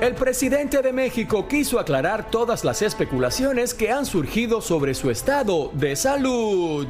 El 0.00 0.14
presidente 0.14 0.80
de 0.80 0.94
México 0.94 1.46
quiso 1.46 1.78
aclarar 1.78 2.30
todas 2.30 2.64
las 2.64 2.80
especulaciones 2.80 3.74
que 3.74 3.90
han 3.90 4.06
surgido 4.06 4.62
sobre 4.62 4.94
su 4.94 5.10
estado 5.10 5.70
de 5.74 5.94
salud. 5.94 6.86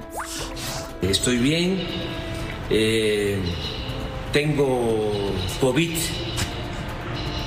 Estoy 1.02 1.38
bien, 1.38 1.80
eh, 2.70 3.40
tengo 4.32 5.32
COVID, 5.60 5.96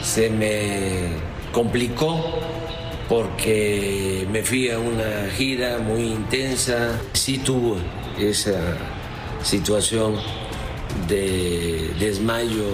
se 0.04 0.30
me 0.30 1.12
complicó 1.54 2.42
porque 3.08 4.28
me 4.30 4.44
fui 4.44 4.70
a 4.70 4.80
una 4.80 5.30
gira 5.34 5.78
muy 5.78 6.08
intensa, 6.08 7.00
sí 7.14 7.38
tuve 7.38 7.78
esa 8.20 8.60
situación 9.42 10.16
de 11.08 11.94
desmayo 11.98 12.66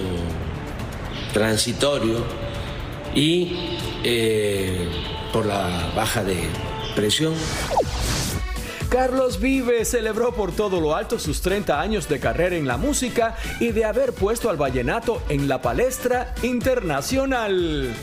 transitorio 1.32 2.39
y 3.14 3.78
eh, 4.04 4.88
por 5.32 5.46
la 5.46 5.90
baja 5.94 6.24
de 6.24 6.48
presión. 6.94 7.34
Carlos 8.90 9.38
Vive 9.38 9.84
celebró 9.84 10.34
por 10.34 10.50
todo 10.50 10.80
lo 10.80 10.96
alto 10.96 11.20
sus 11.20 11.40
30 11.42 11.80
años 11.80 12.08
de 12.08 12.18
carrera 12.18 12.56
en 12.56 12.66
la 12.66 12.76
música 12.76 13.36
y 13.60 13.70
de 13.70 13.84
haber 13.84 14.12
puesto 14.12 14.50
al 14.50 14.56
vallenato 14.56 15.22
en 15.28 15.46
la 15.46 15.62
palestra 15.62 16.34
internacional. 16.42 17.94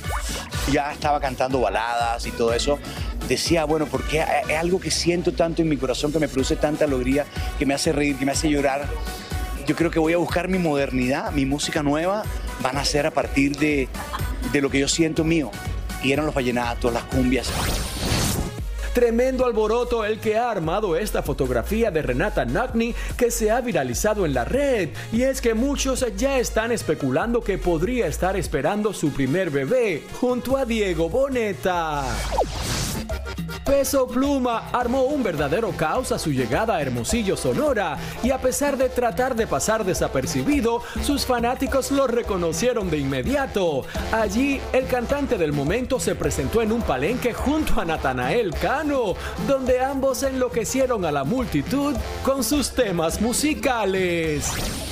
ya 0.71 0.93
estaba 0.93 1.19
cantando 1.19 1.59
baladas 1.59 2.25
y 2.25 2.31
todo 2.31 2.53
eso, 2.53 2.79
decía, 3.27 3.65
bueno, 3.65 3.85
porque 3.85 4.23
es 4.47 4.57
algo 4.57 4.79
que 4.79 4.89
siento 4.89 5.33
tanto 5.33 5.61
en 5.61 5.67
mi 5.67 5.75
corazón, 5.75 6.13
que 6.13 6.19
me 6.19 6.29
produce 6.29 6.55
tanta 6.55 6.85
alegría, 6.85 7.25
que 7.59 7.65
me 7.65 7.73
hace 7.73 7.91
reír, 7.91 8.17
que 8.17 8.25
me 8.25 8.31
hace 8.31 8.49
llorar. 8.49 8.87
Yo 9.67 9.75
creo 9.75 9.91
que 9.91 9.99
voy 9.99 10.13
a 10.13 10.17
buscar 10.17 10.47
mi 10.47 10.57
modernidad, 10.57 11.33
mi 11.33 11.45
música 11.45 11.83
nueva, 11.83 12.23
van 12.61 12.77
a 12.77 12.85
ser 12.85 13.05
a 13.05 13.11
partir 13.11 13.57
de, 13.57 13.89
de 14.51 14.61
lo 14.61 14.69
que 14.69 14.79
yo 14.79 14.87
siento 14.87 15.23
mío. 15.23 15.51
Y 16.03 16.11
eran 16.11 16.25
los 16.25 16.35
vallenatos, 16.35 16.93
las 16.93 17.03
cumbias. 17.03 17.51
Tremendo 18.97 19.45
alboroto 19.45 20.03
el 20.05 20.19
que 20.19 20.37
ha 20.37 20.49
armado 20.49 20.95
esta 20.95 21.21
fotografía 21.21 21.91
de 21.91 22.01
Renata 22.01 22.45
Nagni 22.45 22.95
que 23.15 23.29
se 23.29 23.51
ha 23.51 23.61
viralizado 23.61 24.25
en 24.25 24.33
la 24.33 24.43
red. 24.43 24.89
Y 25.11 25.21
es 25.21 25.39
que 25.39 25.53
muchos 25.53 26.03
ya 26.17 26.39
están 26.39 26.71
especulando 26.71 27.41
que 27.41 27.59
podría 27.59 28.07
estar 28.07 28.35
esperando 28.35 28.93
su 28.93 29.11
primer 29.11 29.51
bebé 29.51 30.01
junto 30.19 30.57
a 30.57 30.65
Diego 30.65 31.09
Boneta. 31.09 32.05
Peso 33.67 34.07
Pluma 34.07 34.69
armó 34.71 35.03
un 35.03 35.23
verdadero 35.23 35.71
caos 35.71 36.13
a 36.13 36.19
su 36.19 36.31
llegada 36.31 36.77
a 36.77 36.81
Hermosillo, 36.81 37.35
Sonora, 37.35 37.97
y 38.23 38.31
a 38.31 38.39
pesar 38.39 38.77
de 38.77 38.87
tratar 38.87 39.35
de 39.35 39.45
pasar 39.45 39.83
desapercibido, 39.83 40.81
sus 41.03 41.25
fanáticos 41.25 41.91
lo 41.91 42.07
reconocieron 42.07 42.89
de 42.89 42.99
inmediato. 42.99 43.83
Allí, 44.13 44.61
el 44.71 44.87
cantante 44.87 45.37
del 45.37 45.51
momento 45.51 45.99
se 45.99 46.15
presentó 46.15 46.61
en 46.61 46.71
un 46.71 46.81
palenque 46.81 47.33
junto 47.33 47.81
a 47.81 47.83
Natanael 47.83 48.53
Cano, 48.55 49.15
donde 49.45 49.81
ambos 49.81 50.23
enloquecieron 50.23 51.03
a 51.03 51.11
la 51.11 51.25
multitud 51.25 51.93
con 52.23 52.45
sus 52.45 52.71
temas 52.71 53.19
musicales. 53.19 54.86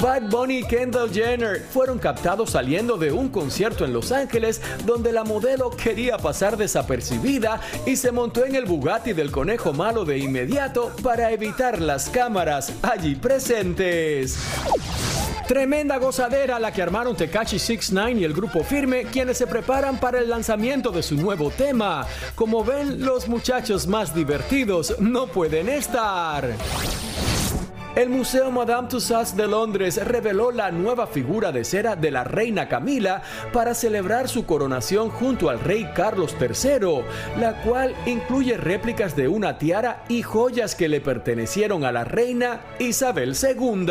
Bad 0.00 0.30
Bunny 0.30 0.60
y 0.60 0.64
Kendall 0.64 1.12
Jenner 1.12 1.60
fueron 1.60 1.98
captados 1.98 2.50
saliendo 2.50 2.96
de 2.96 3.12
un 3.12 3.28
concierto 3.28 3.84
en 3.84 3.92
Los 3.92 4.12
Ángeles 4.12 4.62
donde 4.86 5.12
la 5.12 5.24
modelo 5.24 5.68
quería 5.70 6.16
pasar 6.16 6.56
desapercibida 6.56 7.60
y 7.84 7.96
se 7.96 8.10
montó 8.10 8.46
en 8.46 8.54
el 8.54 8.64
Bugatti 8.64 9.12
del 9.12 9.30
conejo 9.30 9.74
malo 9.74 10.06
de 10.06 10.16
inmediato 10.16 10.90
para 11.02 11.30
evitar 11.32 11.82
las 11.82 12.08
cámaras 12.08 12.72
allí 12.80 13.14
presentes. 13.14 14.38
Tremenda 15.46 15.98
gozadera 15.98 16.58
la 16.58 16.72
que 16.72 16.80
armaron 16.80 17.14
Tekashi 17.14 17.58
69 17.58 18.20
y 18.20 18.24
el 18.24 18.32
grupo 18.32 18.64
Firme, 18.64 19.04
quienes 19.04 19.36
se 19.36 19.46
preparan 19.46 20.00
para 20.00 20.20
el 20.20 20.30
lanzamiento 20.30 20.92
de 20.92 21.02
su 21.02 21.16
nuevo 21.16 21.50
tema. 21.50 22.06
Como 22.34 22.64
ven, 22.64 23.04
los 23.04 23.28
muchachos 23.28 23.86
más 23.86 24.14
divertidos 24.14 24.98
no 24.98 25.26
pueden 25.26 25.68
estar. 25.68 26.56
El 27.96 28.08
Museo 28.08 28.52
Madame 28.52 28.88
Tussauds 28.88 29.36
de 29.36 29.48
Londres 29.48 30.00
reveló 30.04 30.52
la 30.52 30.70
nueva 30.70 31.08
figura 31.08 31.50
de 31.50 31.64
cera 31.64 31.96
de 31.96 32.12
la 32.12 32.22
reina 32.22 32.68
Camila 32.68 33.22
para 33.52 33.74
celebrar 33.74 34.28
su 34.28 34.46
coronación 34.46 35.10
junto 35.10 35.50
al 35.50 35.58
rey 35.58 35.88
Carlos 35.94 36.36
III, 36.40 37.02
la 37.40 37.60
cual 37.62 37.96
incluye 38.06 38.56
réplicas 38.56 39.16
de 39.16 39.26
una 39.26 39.58
tiara 39.58 40.04
y 40.08 40.22
joyas 40.22 40.76
que 40.76 40.88
le 40.88 41.00
pertenecieron 41.00 41.84
a 41.84 41.90
la 41.90 42.04
reina 42.04 42.60
Isabel 42.78 43.34
II. 43.34 43.86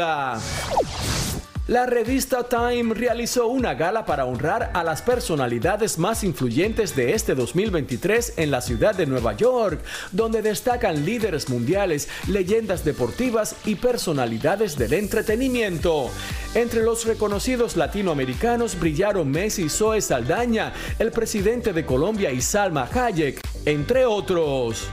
La 1.69 1.85
revista 1.85 2.45
Time 2.45 2.95
realizó 2.95 3.45
una 3.45 3.75
gala 3.75 4.03
para 4.03 4.25
honrar 4.25 4.71
a 4.73 4.83
las 4.83 5.03
personalidades 5.03 5.99
más 5.99 6.23
influyentes 6.23 6.95
de 6.95 7.13
este 7.13 7.35
2023 7.35 8.33
en 8.37 8.49
la 8.49 8.61
ciudad 8.61 8.95
de 8.95 9.05
Nueva 9.05 9.33
York, 9.33 9.79
donde 10.11 10.41
destacan 10.41 11.05
líderes 11.05 11.47
mundiales, 11.47 12.09
leyendas 12.27 12.83
deportivas 12.83 13.55
y 13.65 13.75
personalidades 13.75 14.79
del 14.79 14.93
entretenimiento. 14.93 16.09
Entre 16.55 16.81
los 16.81 17.05
reconocidos 17.05 17.77
latinoamericanos 17.77 18.79
brillaron 18.79 19.29
Messi 19.29 19.69
Zoe 19.69 20.01
Saldaña, 20.01 20.73
el 20.97 21.11
presidente 21.11 21.71
de 21.71 21.85
Colombia 21.85 22.31
y 22.31 22.41
Salma 22.41 22.89
Hayek, 22.91 23.41
entre 23.65 24.07
otros. 24.07 24.89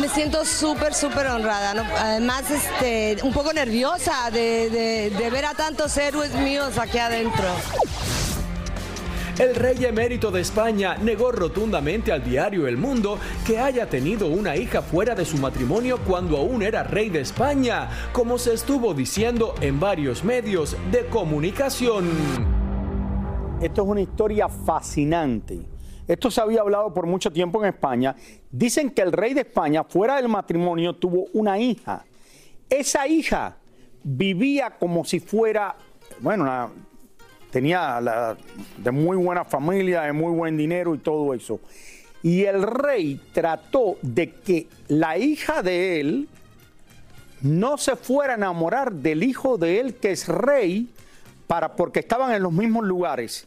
Me 0.00 0.08
siento 0.08 0.44
súper, 0.44 0.94
súper 0.94 1.26
honrada. 1.26 1.74
¿no? 1.74 1.82
Además, 1.98 2.44
este, 2.50 3.16
un 3.22 3.32
poco 3.32 3.52
nerviosa 3.52 4.30
de, 4.30 4.70
de- 4.70 5.10
de 5.10 5.30
ver 5.30 5.44
a 5.46 5.54
tantos 5.54 5.96
héroes 5.96 6.34
míos 6.34 6.78
aquí 6.78 6.98
adentro. 6.98 7.44
El 9.38 9.54
rey 9.54 9.84
emérito 9.84 10.32
de 10.32 10.40
España 10.40 10.96
negó 11.00 11.30
rotundamente 11.30 12.10
al 12.10 12.24
diario 12.24 12.66
El 12.66 12.76
Mundo 12.76 13.20
que 13.46 13.60
haya 13.60 13.88
tenido 13.88 14.26
una 14.26 14.56
hija 14.56 14.82
fuera 14.82 15.14
de 15.14 15.24
su 15.24 15.36
matrimonio 15.36 15.98
cuando 16.04 16.36
aún 16.38 16.60
era 16.60 16.82
rey 16.82 17.08
de 17.08 17.20
España, 17.20 17.88
como 18.12 18.36
se 18.38 18.54
estuvo 18.54 18.94
diciendo 18.94 19.54
en 19.60 19.78
varios 19.78 20.24
medios 20.24 20.76
de 20.90 21.06
comunicación. 21.06 22.08
Esto 23.62 23.82
es 23.82 23.88
una 23.88 24.00
historia 24.00 24.48
fascinante. 24.48 25.60
Esto 26.08 26.30
se 26.32 26.40
había 26.40 26.62
hablado 26.62 26.92
por 26.92 27.06
mucho 27.06 27.30
tiempo 27.30 27.62
en 27.62 27.68
España. 27.68 28.16
Dicen 28.50 28.90
que 28.90 29.02
el 29.02 29.12
rey 29.12 29.34
de 29.34 29.42
España, 29.42 29.84
fuera 29.84 30.16
del 30.16 30.28
matrimonio, 30.28 30.94
tuvo 30.94 31.26
una 31.34 31.58
hija. 31.58 32.04
Esa 32.70 33.06
hija 33.06 33.56
vivía 34.02 34.70
como 34.78 35.04
si 35.04 35.20
fuera, 35.20 35.74
bueno, 36.20 36.44
una- 36.44 36.68
tenía 37.50 38.00
la- 38.00 38.36
de 38.78 38.90
muy 38.90 39.16
buena 39.16 39.44
familia, 39.44 40.02
de 40.02 40.12
muy 40.12 40.32
buen 40.32 40.56
dinero 40.56 40.94
y 40.94 40.98
todo 40.98 41.34
eso. 41.34 41.60
Y 42.22 42.44
el 42.44 42.62
rey 42.62 43.20
trató 43.32 43.96
de 44.02 44.30
que 44.32 44.66
la 44.88 45.16
hija 45.18 45.62
de 45.62 46.00
él 46.00 46.28
no 47.42 47.78
se 47.78 47.96
fuera 47.96 48.32
a 48.34 48.36
enamorar 48.36 48.92
del 48.92 49.22
hijo 49.22 49.56
de 49.56 49.78
él 49.80 49.94
que 49.94 50.10
es 50.10 50.26
rey 50.26 50.88
para 51.46 51.76
porque 51.76 52.00
estaban 52.00 52.32
en 52.32 52.42
los 52.42 52.52
mismos 52.52 52.84
lugares. 52.84 53.46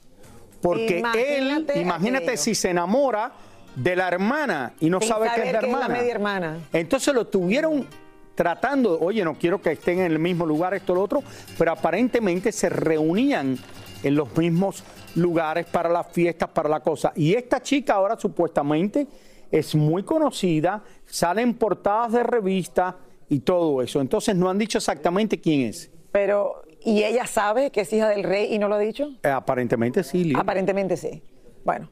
Porque 0.61 0.99
Imagínate 0.99 1.73
él, 1.75 1.81
imagínate 1.81 2.23
aquello. 2.25 2.41
si 2.41 2.55
se 2.55 2.69
enamora 2.69 3.31
de 3.75 3.95
la 3.95 4.07
hermana 4.07 4.73
y 4.79 4.89
no 4.89 4.99
Sin 4.99 5.09
sabe 5.09 5.29
que 5.33 5.41
es 5.47 5.53
la 5.53 5.59
que 5.59 5.65
es 5.67 5.71
la 5.71 5.79
hermana. 5.79 5.87
media 5.87 6.11
hermana. 6.11 6.57
Entonces 6.73 7.13
lo 7.13 7.27
tuvieron 7.27 7.87
tratando, 8.35 8.99
oye, 8.99 9.23
no 9.23 9.35
quiero 9.35 9.61
que 9.61 9.71
estén 9.71 9.99
en 9.99 10.11
el 10.11 10.19
mismo 10.19 10.45
lugar, 10.45 10.73
esto, 10.73 10.95
lo 10.95 11.03
otro, 11.03 11.23
pero 11.57 11.71
aparentemente 11.71 12.51
se 12.51 12.69
reunían 12.69 13.57
en 14.03 14.15
los 14.15 14.35
mismos 14.35 14.83
lugares 15.15 15.65
para 15.67 15.89
las 15.89 16.07
fiestas, 16.07 16.49
para 16.49 16.69
la 16.69 16.79
cosa. 16.79 17.11
Y 17.15 17.33
esta 17.33 17.61
chica 17.61 17.93
ahora 17.93 18.17
supuestamente 18.19 19.07
es 19.51 19.75
muy 19.75 20.03
conocida, 20.03 20.83
sale 21.05 21.41
en 21.41 21.53
portadas 21.53 22.13
de 22.13 22.23
revistas 22.23 22.95
y 23.29 23.39
todo 23.41 23.81
eso. 23.81 24.01
Entonces 24.01 24.35
no 24.35 24.49
han 24.49 24.57
dicho 24.57 24.77
exactamente 24.77 25.39
quién 25.39 25.61
es. 25.61 25.91
Pero, 26.11 26.63
¿y 26.83 27.03
ella 27.03 27.27
sabe 27.27 27.69
que 27.71 27.81
es 27.81 27.93
hija 27.93 28.09
del 28.09 28.23
rey 28.23 28.53
y 28.53 28.59
no 28.59 28.67
lo 28.69 28.75
ha 28.75 28.79
dicho? 28.79 29.09
Eh, 29.23 29.29
aparentemente 29.29 30.03
sí, 30.03 30.23
Lili. 30.23 30.39
Aparentemente 30.39 30.97
sí. 30.97 31.21
Bueno, 31.63 31.89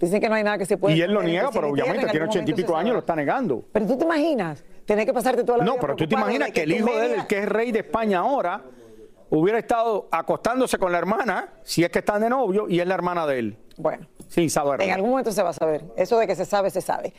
dicen 0.00 0.20
que 0.20 0.28
no 0.28 0.34
hay 0.34 0.44
nada 0.44 0.58
que 0.58 0.66
se 0.66 0.76
pueda. 0.76 0.94
Y 0.94 1.00
él 1.02 1.12
lo 1.12 1.22
niega, 1.22 1.50
pero 1.52 1.70
obviamente 1.70 2.02
en 2.04 2.10
tiene 2.10 2.26
ochenta 2.26 2.50
y 2.50 2.54
pico 2.54 2.76
años, 2.76 2.92
lo 2.94 3.00
está 3.00 3.16
negando. 3.16 3.64
Pero 3.72 3.86
tú 3.86 3.98
te 3.98 4.04
imaginas 4.04 4.64
tener 4.84 5.06
que 5.06 5.12
pasarte 5.12 5.44
toda 5.44 5.58
la 5.58 5.64
No, 5.64 5.72
vida 5.72 5.80
pero 5.80 5.96
tú 5.96 6.06
te 6.06 6.14
imaginas 6.14 6.50
que 6.50 6.62
el 6.62 6.72
hijo 6.72 6.86
de 6.86 6.92
él, 6.96 7.00
media- 7.10 7.14
el 7.22 7.26
que 7.26 7.38
es 7.38 7.48
rey 7.48 7.72
de 7.72 7.78
España 7.80 8.18
ahora, 8.20 8.62
hubiera 9.30 9.58
estado 9.58 10.08
acostándose 10.10 10.78
con 10.78 10.92
la 10.92 10.98
hermana, 10.98 11.48
si 11.62 11.82
es 11.82 11.90
que 11.90 12.00
están 12.00 12.20
de 12.20 12.28
novio, 12.30 12.66
y 12.68 12.80
es 12.80 12.86
la 12.86 12.94
hermana 12.94 13.26
de 13.26 13.38
él. 13.38 13.56
Bueno. 13.76 14.06
Sin 14.28 14.48
saberlo. 14.50 14.84
En 14.84 14.90
algún 14.92 15.10
momento 15.10 15.32
se 15.32 15.42
va 15.42 15.50
a 15.50 15.54
saber. 15.54 15.84
Eso 15.96 16.18
de 16.18 16.26
que 16.26 16.34
se 16.34 16.44
sabe, 16.44 16.70
se 16.70 16.80
sabe. 16.80 17.12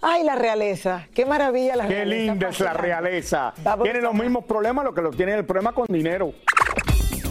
Ay, 0.00 0.22
la 0.22 0.34
realeza. 0.36 1.06
Qué 1.14 1.24
maravilla 1.26 1.74
la 1.76 1.88
Qué 1.88 1.94
realeza. 2.04 2.32
linda 2.32 2.48
es 2.50 2.60
la 2.60 2.72
realeza. 2.72 3.52
Tiene 3.82 4.00
los 4.00 4.14
mismos 4.14 4.44
problemas, 4.44 4.84
lo 4.84 4.94
que 4.94 5.02
lo 5.02 5.10
tiene 5.10 5.34
el 5.34 5.44
problema 5.44 5.72
con 5.72 5.86
dinero. 5.88 6.32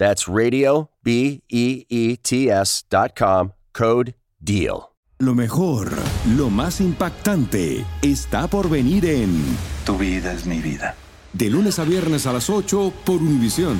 That's 0.00 0.26
radio, 0.26 0.88
B 1.04 1.42
E 1.50 1.84
E 1.90 2.16
T 2.16 2.48
S 2.48 2.84
dot 2.88 3.12
com, 3.14 3.52
code 3.74 4.14
DEAL. 4.40 4.88
Lo 5.18 5.34
mejor, 5.34 5.90
lo 6.38 6.48
más 6.48 6.80
impactante, 6.80 7.84
está 8.00 8.48
por 8.48 8.70
venir 8.70 9.04
en 9.04 9.58
Tu 9.84 9.98
vida 9.98 10.32
es 10.32 10.46
mi 10.46 10.62
vida. 10.62 10.94
De 11.34 11.50
lunes 11.50 11.78
a 11.78 11.84
viernes 11.84 12.26
a 12.26 12.32
las 12.32 12.48
8 12.48 12.94
por 13.04 13.16
Univisión. 13.16 13.78